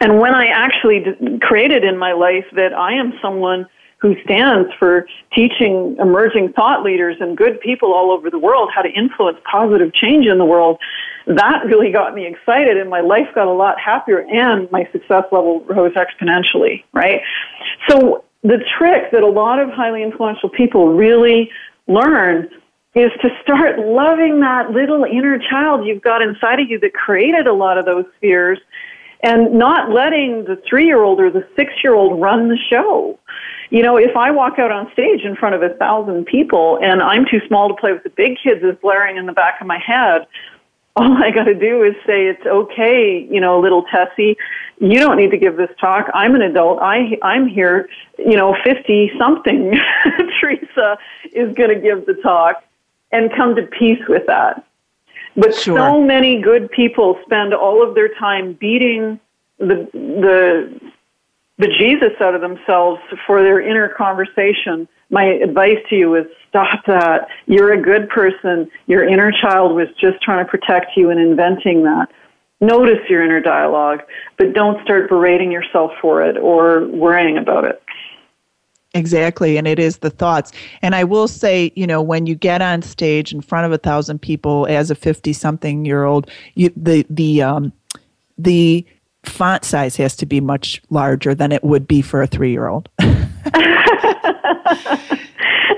[0.00, 1.04] And when I actually
[1.40, 3.66] created in my life that I am someone
[3.98, 8.82] who stands for teaching emerging thought leaders and good people all over the world how
[8.82, 10.78] to influence positive change in the world,
[11.26, 15.24] that really got me excited and my life got a lot happier and my success
[15.30, 17.20] level rose exponentially, right?
[17.88, 21.50] So the trick that a lot of highly influential people really
[21.86, 22.48] learn
[22.94, 27.46] is to start loving that little inner child you've got inside of you that created
[27.46, 28.58] a lot of those fears
[29.22, 33.18] and not letting the three year old or the six year old run the show.
[33.70, 37.00] You know, if I walk out on stage in front of a thousand people and
[37.00, 39.66] I'm too small to play with the big kids is blaring in the back of
[39.66, 40.26] my head,
[40.96, 44.36] all I got to do is say it's okay, you know, little Tessie,
[44.78, 46.10] you don't need to give this talk.
[46.12, 46.80] I'm an adult.
[46.82, 47.88] I I'm here,
[48.18, 49.78] you know, 50 something.
[50.40, 50.98] Teresa
[51.32, 52.62] is going to give the talk
[53.10, 54.66] and come to peace with that.
[55.34, 55.78] But sure.
[55.78, 59.18] so many good people spend all of their time beating
[59.58, 60.92] the the
[61.56, 64.88] the Jesus out of themselves for their inner conversation.
[65.12, 67.28] My advice to you is stop that.
[67.46, 68.68] You're a good person.
[68.86, 72.08] Your inner child was just trying to protect you and inventing that.
[72.60, 74.00] Notice your inner dialogue,
[74.38, 77.82] but don't start berating yourself for it or worrying about it.
[78.94, 80.52] Exactly, and it is the thoughts.
[80.80, 83.78] And I will say, you know, when you get on stage in front of a
[83.78, 87.72] thousand people as a fifty-something-year-old, you, the the um,
[88.38, 88.86] the
[89.24, 92.88] font size has to be much larger than it would be for a three-year-old.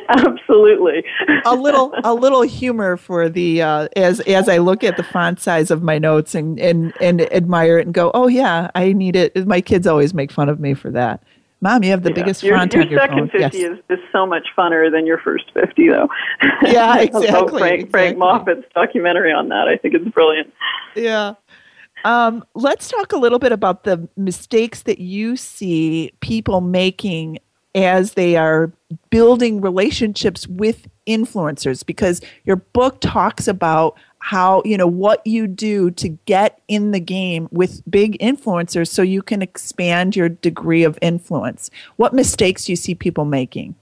[0.08, 1.04] Absolutely.
[1.44, 5.40] a little a little humor for the uh, as as I look at the font
[5.40, 9.16] size of my notes and and and admire it and go, oh yeah, I need
[9.16, 9.46] it.
[9.46, 11.22] My kids always make fun of me for that.
[11.64, 12.14] Mom, you have the yeah.
[12.14, 13.40] biggest your, font your on your second phone.
[13.40, 13.70] 50 yes.
[13.70, 16.08] is just so much funner than your first 50, though.
[16.62, 17.58] Yeah, exactly.
[17.58, 17.90] Frank, exactly.
[17.90, 20.52] Frank Moffat's documentary on that, I think it's brilliant.
[20.94, 21.34] Yeah.
[22.04, 27.38] Um, let's talk a little bit about the mistakes that you see people making
[27.74, 28.72] as they are
[29.10, 35.90] building relationships with influencers because your book talks about how you know what you do
[35.90, 40.98] to get in the game with big influencers so you can expand your degree of
[41.02, 41.70] influence.
[41.96, 43.74] What mistakes do you see people making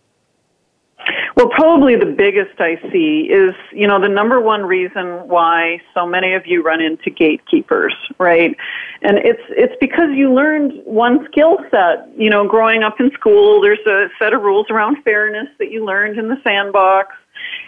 [1.37, 6.07] well, probably the biggest I see is, you know, the number one reason why so
[6.07, 8.55] many of you run into gatekeepers, right?
[9.01, 12.09] And it's it's because you learned one skill set.
[12.17, 15.85] You know, growing up in school, there's a set of rules around fairness that you
[15.85, 17.17] learned in the sandbox.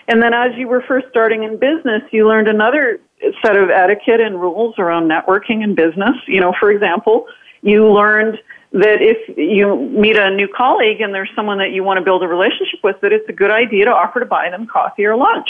[0.09, 3.01] And then as you were first starting in business, you learned another
[3.43, 6.17] set of etiquette and rules around networking and business.
[6.27, 7.27] You know, for example,
[7.63, 8.39] you learned
[8.75, 12.25] that if you meet a new colleague and there's someone that you want to build
[12.25, 15.17] a relationship with, that it's a good idea to offer to buy them coffee or
[15.17, 15.49] lunch.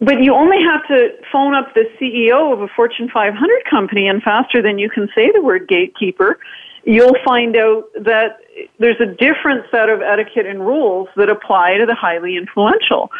[0.00, 4.22] But you only have to phone up the CEO of a Fortune 500 company, and
[4.22, 6.38] faster than you can say the word gatekeeper,
[6.84, 8.38] you'll find out that
[8.78, 13.10] there's a different set of etiquette and rules that apply to the highly influential.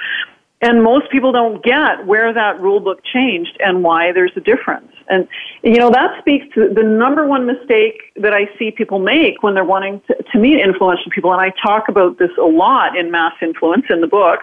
[0.63, 4.91] And most people don't get where that rule book changed and why there's a difference.
[5.09, 5.29] And,
[5.63, 9.53] you know, that speaks to the number one mistake that I see people make when
[9.53, 11.31] they're wanting to, to meet influential people.
[11.33, 14.41] And I talk about this a lot in Mass Influence in the book,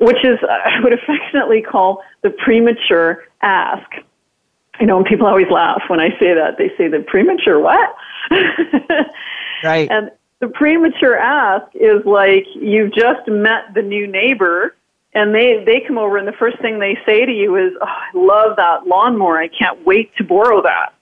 [0.00, 3.86] which is, uh, I would affectionately call the premature ask.
[4.80, 6.56] You know, and people always laugh when I say that.
[6.56, 7.94] They say the premature what?
[9.62, 9.90] right.
[9.90, 10.10] And
[10.40, 14.76] the premature ask is like you've just met the new neighbor
[15.18, 17.86] and they they come over and the first thing they say to you is, oh,
[17.86, 19.38] "I love that lawnmower.
[19.38, 20.92] I can't wait to borrow that."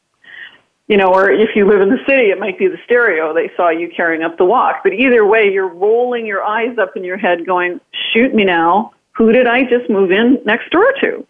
[0.88, 3.50] You know, or if you live in the city, it might be the stereo they
[3.56, 4.82] saw you carrying up the walk.
[4.84, 7.80] But either way, you're rolling your eyes up in your head, going,
[8.12, 8.92] "Shoot me now!
[9.12, 11.26] Who did I just move in next door to?"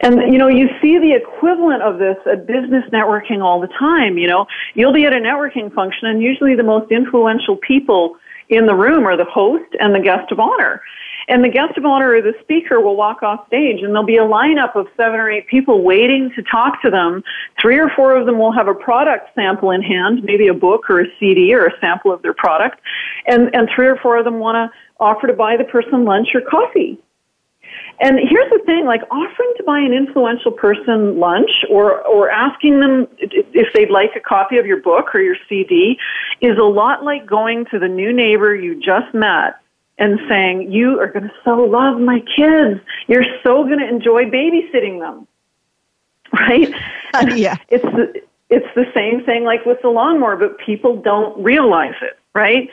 [0.00, 4.16] And you know, you see the equivalent of this at business networking all the time.
[4.16, 8.16] You know, you'll be at a networking function, and usually the most influential people
[8.48, 10.80] in the room are the host and the guest of honor.
[11.28, 14.16] And the guest of honor or the speaker will walk off stage and there'll be
[14.16, 17.22] a lineup of seven or eight people waiting to talk to them.
[17.60, 20.88] Three or four of them will have a product sample in hand, maybe a book
[20.88, 22.80] or a CD or a sample of their product.
[23.26, 26.28] And, and three or four of them want to offer to buy the person lunch
[26.34, 26.98] or coffee.
[28.00, 32.80] And here's the thing, like offering to buy an influential person lunch or, or asking
[32.80, 35.98] them if they'd like a copy of your book or your CD
[36.40, 39.60] is a lot like going to the new neighbor you just met
[39.98, 42.80] and saying, You are going to so love my kids.
[43.06, 45.26] You're so going to enjoy babysitting them.
[46.32, 46.68] Right?
[47.36, 47.56] yeah.
[47.68, 52.18] It's the, it's the same thing like with the lawnmower, but people don't realize it,
[52.34, 52.68] right?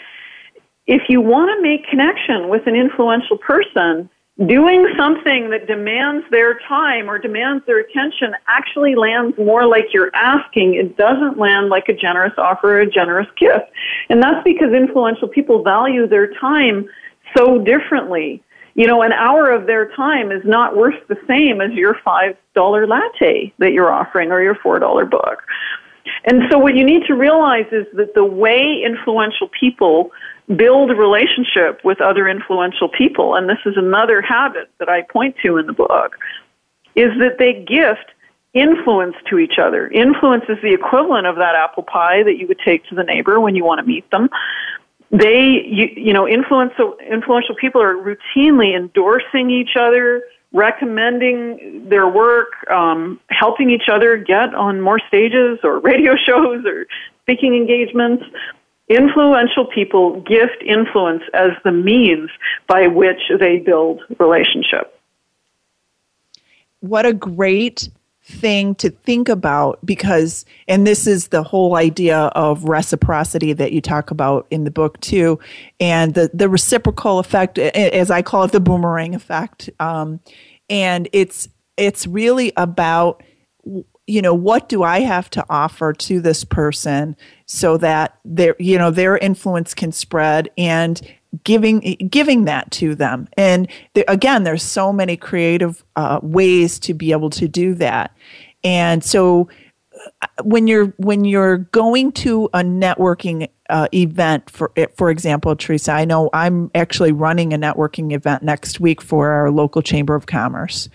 [0.87, 4.09] If you want to make connection with an influential person,
[4.45, 10.13] doing something that demands their time or demands their attention actually lands more like you're
[10.13, 10.75] asking.
[10.75, 13.71] It doesn't land like a generous offer or a generous gift.
[14.09, 16.89] And that's because influential people value their time
[17.35, 18.41] so differently.
[18.75, 22.35] You know, an hour of their time is not worth the same as your $5
[22.87, 25.43] latte that you're offering or your $4 book.
[26.25, 30.11] And so what you need to realize is that the way influential people
[30.55, 35.35] build a relationship with other influential people, and this is another habit that I point
[35.43, 36.17] to in the book,
[36.95, 38.11] is that they gift
[38.53, 39.87] influence to each other.
[39.87, 43.39] Influence is the equivalent of that apple pie that you would take to the neighbor
[43.39, 44.29] when you want to meet them.
[45.11, 52.69] They, you, you know, influential, influential people are routinely endorsing each other, recommending their work,
[52.69, 56.87] um, helping each other get on more stages or radio shows or
[57.21, 58.23] speaking engagements.
[58.87, 62.29] Influential people gift influence as the means
[62.67, 64.99] by which they build relationship.
[66.81, 67.89] What a great
[68.27, 73.79] thing to think about because and this is the whole idea of reciprocity that you
[73.79, 75.39] talk about in the book too
[75.79, 79.69] and the the reciprocal effect as i call it the boomerang effect.
[79.79, 80.19] Um,
[80.69, 81.47] and it's
[81.77, 83.23] it's really about
[84.07, 87.15] you know what do i have to offer to this person
[87.45, 91.01] so that their you know their influence can spread and
[91.43, 91.79] giving
[92.09, 93.27] giving that to them.
[93.37, 93.67] And
[94.07, 98.15] again there's so many creative uh, ways to be able to do that.
[98.63, 99.49] And so
[100.21, 105.91] uh, when you're when you're going to a networking uh, event for for example teresa
[105.91, 110.27] i know i'm actually running a networking event next week for our local chamber of
[110.27, 110.87] commerce.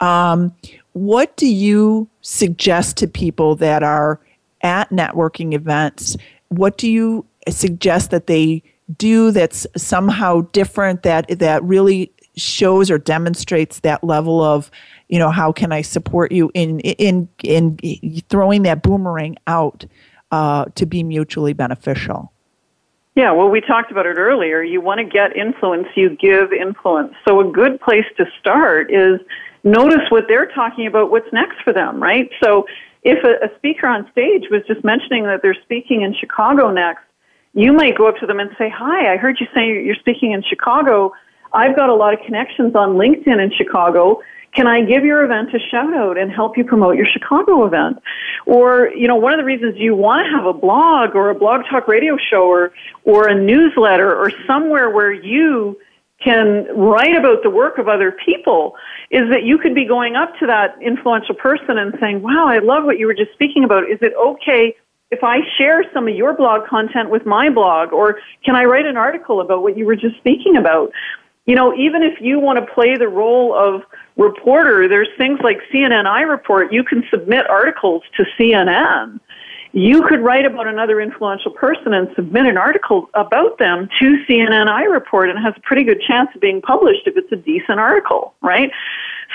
[0.00, 0.54] Um,
[0.94, 4.20] what do you suggest to people that are
[4.62, 6.16] at networking events?
[6.48, 8.62] What do you suggest that they
[8.96, 14.70] do that's somehow different that that really shows or demonstrates that level of
[15.08, 17.78] you know how can i support you in in in
[18.28, 19.86] throwing that boomerang out
[20.32, 22.32] uh, to be mutually beneficial
[23.14, 24.62] yeah, well, we talked about it earlier.
[24.62, 27.14] You want to get influence, you give influence.
[27.26, 29.20] So, a good place to start is
[29.62, 32.28] notice what they're talking about, what's next for them, right?
[32.42, 32.66] So,
[33.04, 37.04] if a, a speaker on stage was just mentioning that they're speaking in Chicago next,
[37.54, 40.32] you might go up to them and say, Hi, I heard you say you're speaking
[40.32, 41.12] in Chicago.
[41.52, 44.20] I've got a lot of connections on LinkedIn in Chicago.
[44.54, 47.98] Can I give your event a shout out and help you promote your Chicago event?
[48.46, 51.34] Or, you know, one of the reasons you want to have a blog or a
[51.34, 52.72] blog talk radio show or,
[53.04, 55.78] or a newsletter or somewhere where you
[56.22, 58.76] can write about the work of other people
[59.10, 62.58] is that you could be going up to that influential person and saying, wow, I
[62.58, 63.90] love what you were just speaking about.
[63.90, 64.74] Is it okay
[65.14, 68.84] if I share some of your blog content with my blog, or can I write
[68.84, 70.90] an article about what you were just speaking about?
[71.46, 73.82] You know, even if you want to play the role of
[74.16, 76.72] reporter, there's things like CNN iReport.
[76.72, 79.20] You can submit articles to CNN.
[79.72, 84.68] You could write about another influential person and submit an article about them to CNN
[84.68, 87.80] iReport and it has a pretty good chance of being published if it's a decent
[87.80, 88.70] article, right?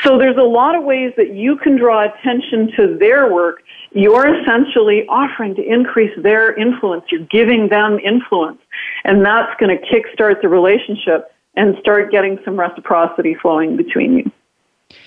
[0.03, 3.61] So there's a lot of ways that you can draw attention to their work
[3.91, 7.05] you're essentially offering to increase their influence.
[7.11, 8.61] You're giving them influence.
[9.03, 14.31] And that's going to kickstart the relationship and start getting some reciprocity flowing between you.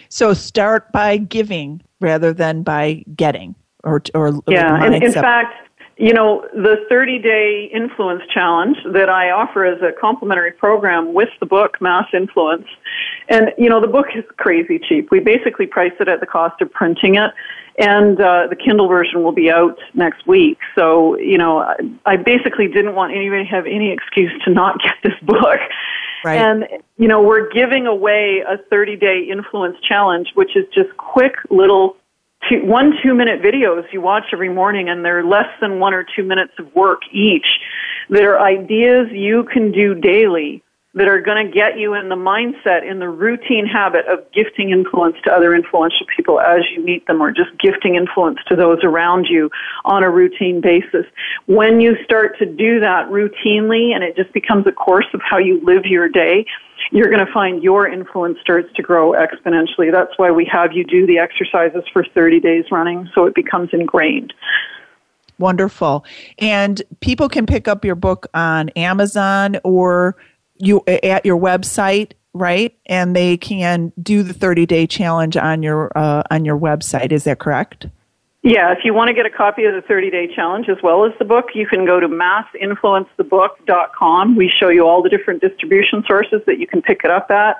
[0.08, 3.54] So start by giving rather than by getting
[3.84, 4.82] or, or yeah.
[4.82, 5.54] And in fact,
[5.96, 11.28] you know, the 30 day influence challenge that I offer as a complimentary program with
[11.40, 12.66] the book Mass Influence.
[13.28, 15.10] And, you know, the book is crazy cheap.
[15.10, 17.30] We basically price it at the cost of printing it
[17.78, 20.58] and uh, the Kindle version will be out next week.
[20.74, 21.64] So, you know,
[22.04, 25.58] I, basically didn't want anybody to have any excuse to not get this book.
[26.24, 26.38] Right.
[26.38, 26.64] And,
[26.98, 31.96] you know, we're giving away a 30 day influence challenge, which is just quick little
[32.48, 36.04] two, one two minute videos you watch every morning, and they're less than one or
[36.04, 37.46] two minutes of work each.
[38.08, 40.62] They're ideas you can do daily
[40.94, 44.70] that are going to get you in the mindset, in the routine habit of gifting
[44.70, 48.78] influence to other influential people as you meet them, or just gifting influence to those
[48.84, 49.50] around you
[49.86, 51.06] on a routine basis.
[51.46, 55.38] When you start to do that routinely and it just becomes a course of how
[55.38, 56.44] you live your day,
[56.90, 59.90] you're going to find your influence starts to grow exponentially.
[59.90, 63.70] That's why we have you do the exercises for 30 days running so it becomes
[63.72, 64.34] ingrained.
[65.38, 66.04] Wonderful.
[66.38, 70.16] And people can pick up your book on Amazon or
[70.62, 72.74] you at your website right?
[72.86, 77.12] And they can do the 30 day challenge on your uh, on your website.
[77.12, 77.88] Is that correct?
[78.42, 81.04] Yeah if you want to get a copy of the 30 day challenge as well
[81.04, 86.04] as the book you can go to massinfluencethebook.com we show you all the different distribution
[86.08, 87.56] sources that you can pick it up at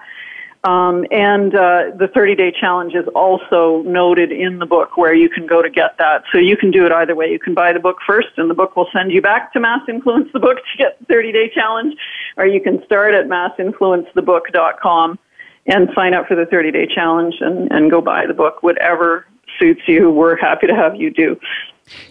[0.65, 5.29] um, and uh, the 30 day challenge is also noted in the book where you
[5.29, 6.23] can go to get that.
[6.33, 7.27] So you can do it either way.
[7.33, 9.81] You can buy the book first, and the book will send you back to Mass
[9.89, 11.97] Influence the Book to get the 30 day challenge,
[12.37, 15.19] or you can start at massinfluencethebook.com
[15.67, 19.27] and sign up for the 30 day challenge and, and go buy the book, whatever
[19.59, 20.11] suits you.
[20.11, 21.39] We're happy to have you do.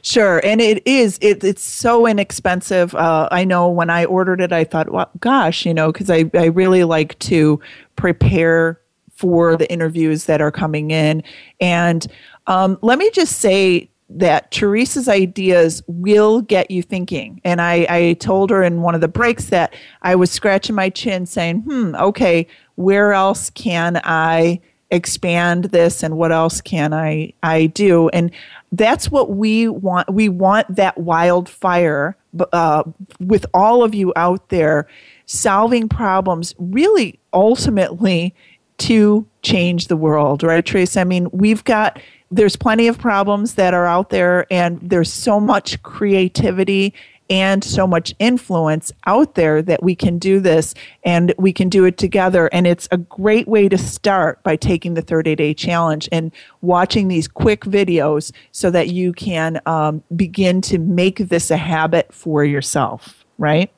[0.01, 1.17] Sure, and it is.
[1.21, 2.93] It, it's so inexpensive.
[2.95, 6.29] Uh, I know when I ordered it, I thought, well, gosh, you know, because I,
[6.33, 7.59] I really like to
[7.95, 8.79] prepare
[9.21, 11.23] for the interviews that are coming in.
[11.59, 12.07] And
[12.47, 17.39] um, let me just say that Teresa's ideas will get you thinking.
[17.43, 20.89] And I, I told her in one of the breaks that I was scratching my
[20.89, 24.59] chin saying, hmm, okay, where else can I
[24.89, 28.09] expand this and what else can I, I do?
[28.09, 28.31] And
[28.71, 30.13] that's what we want.
[30.13, 32.15] We want that wildfire
[32.53, 32.83] uh,
[33.19, 34.87] with all of you out there
[35.25, 38.33] solving problems really ultimately
[38.77, 40.97] to change the world, right, Trace?
[40.97, 41.99] I mean, we've got
[42.31, 46.93] there's plenty of problems that are out there, and there's so much creativity
[47.31, 51.85] and so much influence out there that we can do this and we can do
[51.85, 52.49] it together.
[52.51, 57.07] And it's a great way to start by taking the 30 day challenge and watching
[57.07, 62.43] these quick videos so that you can um, begin to make this a habit for
[62.43, 63.71] yourself, right?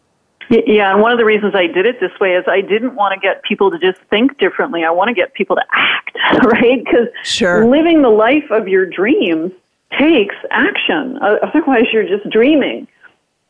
[0.50, 3.14] Yeah, and one of the reasons I did it this way is I didn't want
[3.14, 4.84] to get people to just think differently.
[4.84, 6.84] I want to get people to act, right?
[6.84, 7.66] Because sure.
[7.68, 9.52] living the life of your dreams
[9.98, 11.20] takes action.
[11.22, 12.88] Otherwise, you're just dreaming.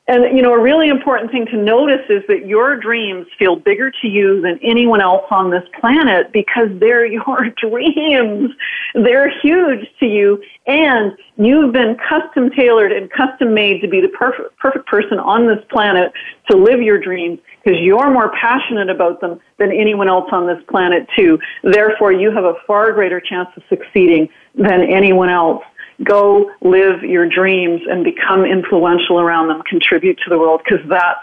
[0.06, 3.89] And, you know, a really important thing to notice is that your dreams feel bigger
[4.01, 8.51] to you than anyone else on this planet because they're your dreams.
[8.95, 14.10] They're huge to you and you've been custom tailored and custom made to be the
[14.10, 16.12] perfect, perfect person on this planet
[16.49, 20.62] to live your dreams because you're more passionate about them than anyone else on this
[20.70, 21.39] planet too.
[21.64, 25.64] Therefore, you have a far greater chance of succeeding than anyone else
[26.04, 31.20] go live your dreams and become influential around them, contribute to the world, because that's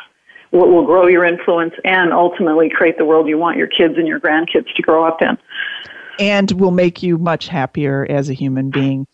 [0.51, 4.07] what will grow your influence and ultimately create the world you want your kids and
[4.07, 5.39] your grandkids to grow up in.
[6.19, 9.07] And will make you much happier as a human being.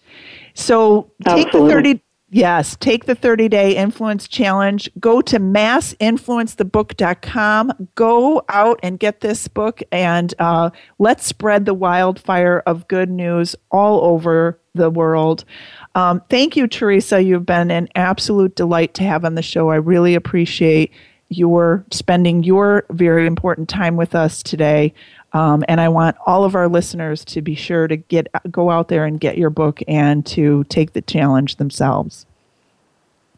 [0.54, 1.68] So take Absolutely.
[1.68, 2.02] the 30
[2.36, 4.90] Yes, take the 30 day influence challenge.
[5.00, 7.88] Go to massinfluencethebook.com.
[7.94, 10.68] Go out and get this book and uh,
[10.98, 15.46] let's spread the wildfire of good news all over the world.
[15.94, 17.22] Um, thank you, Teresa.
[17.22, 19.70] You've been an absolute delight to have on the show.
[19.70, 20.92] I really appreciate
[21.28, 24.92] your spending your very important time with us today.
[25.32, 28.88] Um, and I want all of our listeners to be sure to get go out
[28.88, 32.25] there and get your book and to take the challenge themselves.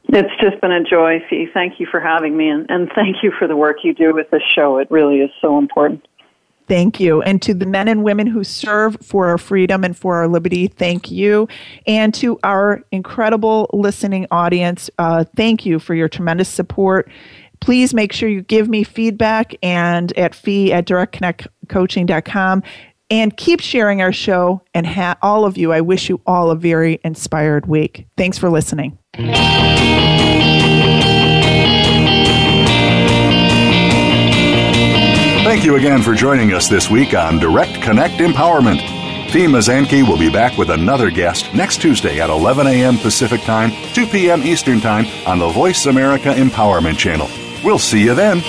[0.09, 1.49] It's just been a joy, Fee.
[1.53, 4.31] Thank you for having me, and, and thank you for the work you do with
[4.31, 4.79] this show.
[4.79, 6.07] It really is so important.
[6.67, 7.23] Thank you.
[7.23, 10.69] And to the men and women who serve for our freedom and for our liberty,
[10.69, 11.49] thank you.
[11.87, 17.11] And to our incredible listening audience, uh, thank you for your tremendous support
[17.61, 22.63] please make sure you give me feedback and at fee at directconnectcoaching.com
[23.11, 26.57] and keep sharing our show and ha- all of you i wish you all a
[26.57, 28.99] very inspired week thanks for listening
[35.45, 38.81] thank you again for joining us this week on direct connect empowerment
[39.31, 42.97] Fee Mazanke will be back with another guest next Tuesday at 11 a.m.
[42.97, 44.43] Pacific Time, 2 p.m.
[44.43, 47.29] Eastern Time on the Voice America Empowerment Channel.
[47.63, 48.41] We'll see you then.